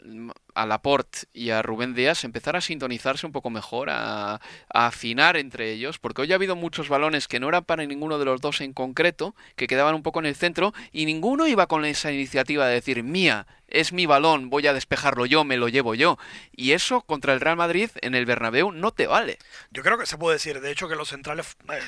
a 0.55 0.65
Laporte 0.65 1.27
y 1.33 1.49
a 1.49 1.61
Rubén 1.61 1.93
Díaz 1.93 2.23
empezar 2.23 2.55
a 2.55 2.61
sintonizarse 2.61 3.25
un 3.25 3.31
poco 3.31 3.49
mejor, 3.49 3.89
a, 3.91 4.39
afinar 4.69 5.37
entre 5.37 5.71
ellos, 5.71 5.99
porque 5.99 6.21
hoy 6.21 6.31
ha 6.31 6.35
habido 6.35 6.55
muchos 6.55 6.87
balones 6.89 7.27
que 7.27 7.39
no 7.39 7.49
eran 7.49 7.65
para 7.65 7.85
ninguno 7.85 8.17
de 8.17 8.25
los 8.25 8.41
dos 8.41 8.61
en 8.61 8.73
concreto, 8.73 9.35
que 9.55 9.67
quedaban 9.67 9.95
un 9.95 10.03
poco 10.03 10.19
en 10.19 10.25
el 10.25 10.35
centro, 10.35 10.73
y 10.91 11.05
ninguno 11.05 11.45
iba 11.45 11.67
con 11.67 11.85
esa 11.85 12.11
iniciativa 12.11 12.67
de 12.67 12.75
decir, 12.75 13.03
mía, 13.03 13.47
es 13.67 13.91
mi 13.91 14.05
balón, 14.05 14.49
voy 14.49 14.67
a 14.67 14.73
despejarlo 14.73 15.25
yo, 15.25 15.43
me 15.43 15.57
lo 15.57 15.67
llevo 15.67 15.93
yo. 15.93 16.17
Y 16.55 16.71
eso 16.71 17.01
contra 17.01 17.33
el 17.33 17.41
Real 17.41 17.57
Madrid 17.57 17.89
en 18.01 18.15
el 18.15 18.25
Bernabéu 18.25 18.71
no 18.71 18.91
te 18.91 19.07
vale. 19.07 19.37
Yo 19.71 19.83
creo 19.83 19.97
que 19.97 20.05
se 20.05 20.17
puede 20.17 20.35
decir, 20.35 20.61
de 20.61 20.71
hecho, 20.71 20.87
que 20.87 20.95
los 20.95 21.09
centrales 21.09 21.57
eh, 21.69 21.79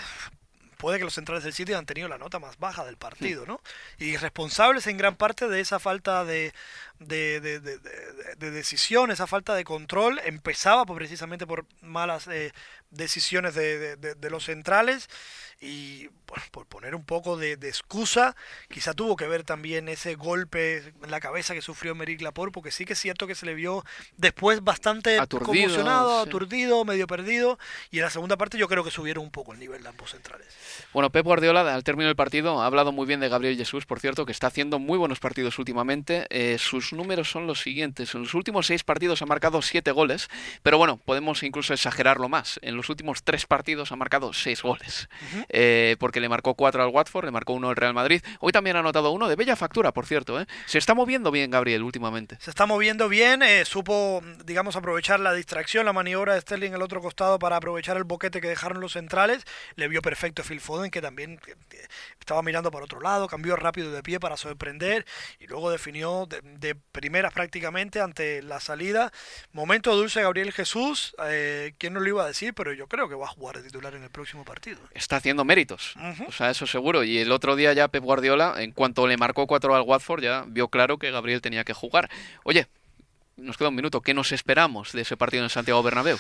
puede 0.77 0.97
que 0.99 1.03
los 1.03 1.13
centrales 1.13 1.43
del 1.43 1.53
City 1.53 1.73
han 1.73 1.85
tenido 1.85 2.07
la 2.07 2.17
nota 2.17 2.39
más 2.39 2.57
baja 2.59 2.85
del 2.85 2.97
partido, 2.97 3.45
¿no? 3.45 3.61
Y 3.97 4.15
responsables 4.17 4.87
en 4.87 4.97
gran 4.97 5.15
parte 5.15 5.47
de 5.47 5.59
esa 5.59 5.79
falta 5.79 6.23
de, 6.23 6.53
de, 6.99 7.41
de, 7.41 7.59
de, 7.59 8.51
decisión, 8.51 9.11
esa 9.11 9.27
falta 9.27 9.55
de 9.55 9.63
control, 9.63 10.19
empezaba 10.23 10.85
precisamente 10.85 11.45
por 11.45 11.65
malas 11.81 12.27
eh, 12.27 12.53
decisiones 12.91 13.55
de, 13.55 14.17
los 14.29 14.45
centrales 14.45 15.09
y 15.59 16.09
por 16.51 16.65
poner 16.65 16.95
un 16.95 17.03
poco 17.03 17.37
de, 17.37 17.53
excusa, 17.53 18.35
quizá 18.69 18.93
tuvo 18.93 19.15
que 19.15 19.27
ver 19.27 19.43
también 19.43 19.87
ese 19.89 20.15
golpe 20.15 20.93
en 21.03 21.11
la 21.11 21.19
cabeza 21.19 21.53
que 21.53 21.61
sufrió 21.61 21.95
Meric 21.95 22.21
Laporte, 22.21 22.51
porque 22.51 22.71
sí 22.71 22.85
que 22.85 22.93
es 22.93 22.99
cierto 22.99 23.27
que 23.27 23.35
se 23.35 23.45
le 23.45 23.53
vio 23.53 23.83
después 24.17 24.63
bastante 24.63 25.17
conmocionado, 25.27 26.19
aturdido, 26.19 26.83
medio 26.85 27.07
perdido, 27.07 27.57
y 27.91 27.97
en 27.97 28.03
la 28.03 28.09
segunda 28.09 28.37
parte 28.37 28.57
yo 28.57 28.67
creo 28.67 28.83
que 28.83 28.91
subieron 28.91 29.23
un 29.23 29.31
poco 29.31 29.53
el 29.53 29.59
nivel 29.59 29.83
de 29.83 29.89
ambos 29.89 30.11
centrales. 30.11 30.47
Bueno, 30.93 31.09
Pep 31.11 31.25
Guardiola 31.25 31.73
al 31.73 31.83
término 31.83 32.07
del 32.07 32.15
partido 32.15 32.61
ha 32.61 32.65
hablado 32.65 32.91
muy 32.91 33.05
bien 33.05 33.19
de 33.19 33.29
Gabriel 33.29 33.57
Jesús, 33.57 33.85
por 33.85 33.99
cierto, 33.99 34.25
que 34.25 34.31
está 34.31 34.47
haciendo 34.47 34.79
muy 34.79 34.97
buenos 34.97 35.19
partidos 35.19 35.59
últimamente. 35.59 36.27
Eh, 36.29 36.57
sus 36.59 36.93
números 36.93 37.29
son 37.29 37.47
los 37.47 37.61
siguientes. 37.61 38.13
En 38.15 38.23
los 38.23 38.33
últimos 38.33 38.67
seis 38.67 38.83
partidos 38.83 39.21
ha 39.21 39.25
marcado 39.25 39.61
siete 39.61 39.91
goles, 39.91 40.29
pero 40.63 40.77
bueno, 40.77 40.97
podemos 40.97 41.43
incluso 41.43 41.73
exagerarlo 41.73 42.29
más. 42.29 42.59
En 42.61 42.75
los 42.75 42.89
últimos 42.89 43.23
tres 43.23 43.45
partidos 43.45 43.91
ha 43.91 43.95
marcado 43.95 44.33
seis 44.33 44.61
goles, 44.61 45.09
eh, 45.49 45.95
porque 45.99 46.19
le 46.19 46.29
marcó 46.29 46.55
cuatro 46.55 46.83
al 46.83 46.89
Watford, 46.89 47.25
le 47.25 47.31
marcó 47.31 47.53
uno 47.53 47.69
al 47.69 47.75
Real 47.75 47.93
Madrid. 47.93 48.21
Hoy 48.39 48.51
también 48.51 48.75
ha 48.75 48.79
anotado 48.79 49.12
uno 49.12 49.27
de 49.27 49.36
bella 49.36 49.55
factura, 49.55 49.91
por 49.91 50.05
cierto. 50.05 50.39
¿eh? 50.39 50.47
Se 50.65 50.77
está 50.77 50.93
moviendo 50.93 51.31
bien 51.31 51.51
Gabriel 51.51 51.83
últimamente. 51.83 52.38
Se 52.39 52.49
está 52.49 52.65
moviendo 52.65 53.10
bien, 53.10 53.41
eh, 53.41 53.65
supo, 53.65 54.21
digamos, 54.45 54.75
aprovechar 54.75 55.19
la 55.19 55.33
distracción, 55.33 55.86
la 55.86 55.93
maniobra 55.93 56.33
de 56.33 56.41
Sterling 56.41 56.73
el 56.73 56.81
otro 56.81 57.01
costado 57.01 57.39
para 57.39 57.57
aprovechar 57.57 57.97
el 57.97 58.03
boquete 58.03 58.41
que 58.41 58.47
dejaron 58.47 58.79
los 58.79 58.93
centrales. 58.93 59.43
Le 59.75 59.88
vio 59.88 60.01
perfecto 60.01 60.43
Phil 60.43 60.62
Foden, 60.62 60.91
que 60.91 61.01
también 61.01 61.39
estaba 62.19 62.41
mirando 62.41 62.71
por 62.71 62.83
otro 62.83 62.99
lado, 62.99 63.27
cambió 63.27 63.55
rápido 63.55 63.91
de 63.91 64.03
pie 64.03 64.19
para 64.19 64.38
sorprender 64.38 65.05
y 65.39 65.47
luego 65.47 65.71
definió 65.71 66.25
de, 66.25 66.41
de 66.41 66.75
primeras 66.75 67.33
prácticamente 67.33 68.01
ante 68.01 68.41
la 68.41 68.60
salida. 68.60 69.12
Momento 69.51 69.95
dulce 69.95 70.21
Gabriel 70.21 70.51
Jesús, 70.51 71.15
eh, 71.25 71.73
¿quién 71.77 71.93
no 71.93 71.99
lo 71.99 72.07
iba 72.07 72.23
a 72.23 72.27
decir? 72.27 72.53
Pero 72.53 72.73
yo 72.73 72.88
creo 72.88 73.10
que 73.10 73.15
va 73.15 73.25
a 73.25 73.29
jugar 73.29 73.57
de 73.57 73.63
titular 73.63 73.93
en 73.95 74.03
el 74.03 74.10
próximo 74.10 74.43
partido. 74.43 74.79
Está 74.93 75.17
haciendo 75.17 75.37
méritos, 75.45 75.95
o 76.28 76.32
sea, 76.32 76.50
eso 76.50 76.67
seguro. 76.67 77.04
Y 77.04 77.17
el 77.17 77.32
otro 77.32 77.56
día 77.56 77.73
ya 77.73 77.88
Pep 77.88 78.04
Guardiola, 78.04 78.56
en 78.58 78.71
cuanto 78.71 79.08
le 79.08 79.17
marcó 79.17 79.47
cuatro 79.47 79.76
al 79.76 79.82
Watford, 79.82 80.23
ya 80.23 80.43
vio 80.47 80.67
claro 80.67 80.97
que 80.97 81.12
Gabriel 81.12 81.41
tenía 81.41 81.63
que 81.63 81.73
jugar. 81.73 82.10
Oye, 82.43 82.67
nos 83.38 83.58
queda 83.58 83.69
un 83.69 83.76
minuto, 83.76 84.02
¿qué 84.02 84.13
nos 84.13 84.32
esperamos 84.32 84.91
de 84.93 85.02
ese 85.02 85.15
partido 85.15 85.43
en 85.43 85.50
Santiago 85.50 85.84
Bernabéu? 85.84 86.17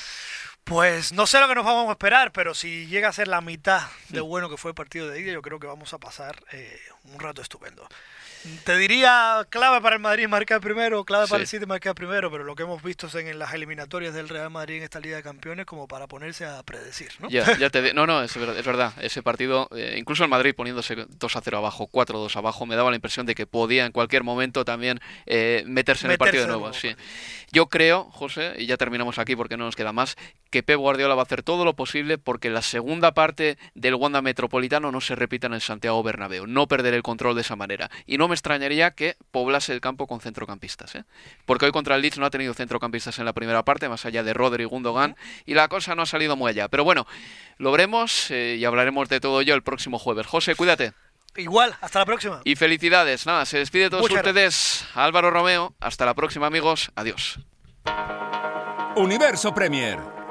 Pues 0.67 1.13
no 1.13 1.25
sé 1.27 1.39
lo 1.39 1.47
que 1.47 1.55
nos 1.55 1.63
vamos 1.63 1.87
a 1.87 1.93
esperar, 1.93 2.33
pero 2.33 2.53
si 2.53 2.87
llega 2.87 3.07
a 3.07 3.13
ser 3.13 3.29
la 3.29 3.39
mitad 3.39 3.83
de 4.09 4.19
bueno 4.19 4.49
que 4.49 4.57
fue 4.57 4.71
el 4.71 4.75
partido 4.75 5.07
de 5.07 5.21
ida, 5.21 5.31
yo 5.31 5.41
creo 5.41 5.59
que 5.59 5.67
vamos 5.67 5.93
a 5.93 5.97
pasar 5.97 6.43
eh, 6.51 6.77
un 7.05 7.19
rato 7.21 7.41
estupendo. 7.41 7.87
Te 8.63 8.77
diría 8.77 9.45
clave 9.49 9.81
para 9.81 9.95
el 9.95 10.01
Madrid 10.01 10.27
marcar 10.27 10.61
primero, 10.61 11.03
clave 11.03 11.27
para 11.27 11.41
el 11.41 11.47
City 11.47 11.65
marcar 11.65 11.95
primero, 11.95 12.31
pero 12.31 12.43
lo 12.43 12.55
que 12.55 12.63
hemos 12.63 12.81
visto 12.83 13.07
en 13.17 13.39
las 13.39 13.53
eliminatorias 13.53 14.13
del 14.13 14.29
Real 14.29 14.49
Madrid 14.49 14.77
en 14.77 14.83
esta 14.83 14.99
Liga 14.99 15.17
de 15.17 15.23
Campeones 15.23 15.65
como 15.65 15.87
para 15.87 16.07
ponerse 16.07 16.45
a 16.45 16.61
predecir, 16.63 17.09
¿no? 17.19 17.29
Ya, 17.29 17.57
ya 17.57 17.69
te 17.69 17.77
no, 17.93 18.05
no, 18.05 18.23
es 18.23 18.35
verdad, 18.37 18.93
ese 19.01 19.23
partido, 19.23 19.67
eh, 19.75 19.95
incluso 19.97 20.23
el 20.23 20.29
Madrid 20.29 20.53
poniéndose 20.55 20.95
2 21.07 21.35
a 21.35 21.41
0 21.41 21.57
abajo, 21.57 21.87
4 21.87 22.17
a 22.17 22.21
2 22.21 22.37
abajo, 22.37 22.65
me 22.65 22.75
daba 22.75 22.89
la 22.89 22.95
impresión 22.95 23.25
de 23.25 23.35
que 23.35 23.47
podía 23.47 23.85
en 23.85 23.91
cualquier 23.91 24.23
momento 24.23 24.63
también 24.63 24.99
eh, 25.25 25.63
meterse 25.65 26.05
en 26.05 26.11
el 26.11 26.17
partido 26.17 26.43
de 26.43 26.49
nuevo. 26.49 26.73
sí. 26.73 26.95
Yo 27.51 27.67
creo, 27.67 28.05
José, 28.11 28.55
y 28.57 28.65
ya 28.65 28.77
terminamos 28.77 29.19
aquí 29.19 29.35
porque 29.35 29.57
no 29.57 29.65
nos 29.65 29.75
queda 29.75 29.93
más, 29.93 30.17
que 30.49 30.56
Pep 30.63 30.77
Guardiola 30.77 31.15
va 31.15 31.21
a 31.21 31.25
hacer 31.25 31.43
todo 31.43 31.65
lo 31.65 31.75
posible 31.75 32.17
porque 32.17 32.49
la 32.49 32.61
segunda 32.61 33.13
parte 33.13 33.57
del 33.73 33.95
Wanda 33.95 34.21
Metropolitano 34.21 34.91
no 34.91 35.01
se 35.01 35.15
repita 35.15 35.47
en 35.47 35.53
el 35.53 35.61
Santiago 35.61 36.01
Bernabéu, 36.03 36.47
no 36.47 36.67
perder 36.67 36.93
el 36.93 37.03
control 37.03 37.35
de 37.35 37.41
esa 37.41 37.55
manera. 37.55 37.89
Y 38.05 38.17
no 38.17 38.27
me 38.27 38.35
extrañaría 38.35 38.91
que 38.91 39.15
poblase 39.31 39.73
el 39.73 39.81
campo 39.81 40.07
con 40.07 40.21
centrocampistas, 40.21 40.95
¿eh? 40.95 41.03
porque 41.45 41.65
hoy 41.65 41.71
contra 41.71 41.95
el 41.95 42.01
Leeds 42.01 42.17
no 42.17 42.25
ha 42.25 42.29
tenido 42.29 42.53
centrocampistas 42.53 43.19
en 43.19 43.25
la 43.25 43.33
primera 43.33 43.63
parte, 43.63 43.89
más 43.89 44.05
allá 44.05 44.23
de 44.23 44.33
Rodri 44.33 44.63
y 44.63 44.65
Gundogan, 44.65 45.15
y 45.45 45.53
la 45.53 45.67
cosa 45.67 45.95
no 45.95 46.03
ha 46.03 46.05
salido 46.05 46.35
muy 46.35 46.49
allá. 46.49 46.67
Pero 46.67 46.83
bueno, 46.83 47.07
lo 47.57 47.71
veremos 47.71 48.31
eh, 48.31 48.57
y 48.59 48.65
hablaremos 48.65 49.09
de 49.09 49.19
todo 49.19 49.41
ello 49.41 49.55
el 49.55 49.63
próximo 49.63 49.99
jueves. 49.99 50.27
José, 50.27 50.55
cuídate. 50.55 50.93
Igual, 51.35 51.75
hasta 51.81 51.99
la 51.99 52.05
próxima. 52.05 52.41
Y 52.45 52.55
felicidades. 52.55 53.25
Nada, 53.25 53.45
se 53.45 53.59
despide 53.59 53.89
todos 53.89 54.09
ustedes. 54.09 54.85
Álvaro 54.95 55.29
Romeo, 55.29 55.75
hasta 55.79 56.05
la 56.05 56.15
próxima 56.15 56.47
amigos. 56.47 56.91
Adiós. 56.95 57.39
Universo 58.95 59.53
Premier, 59.53 59.99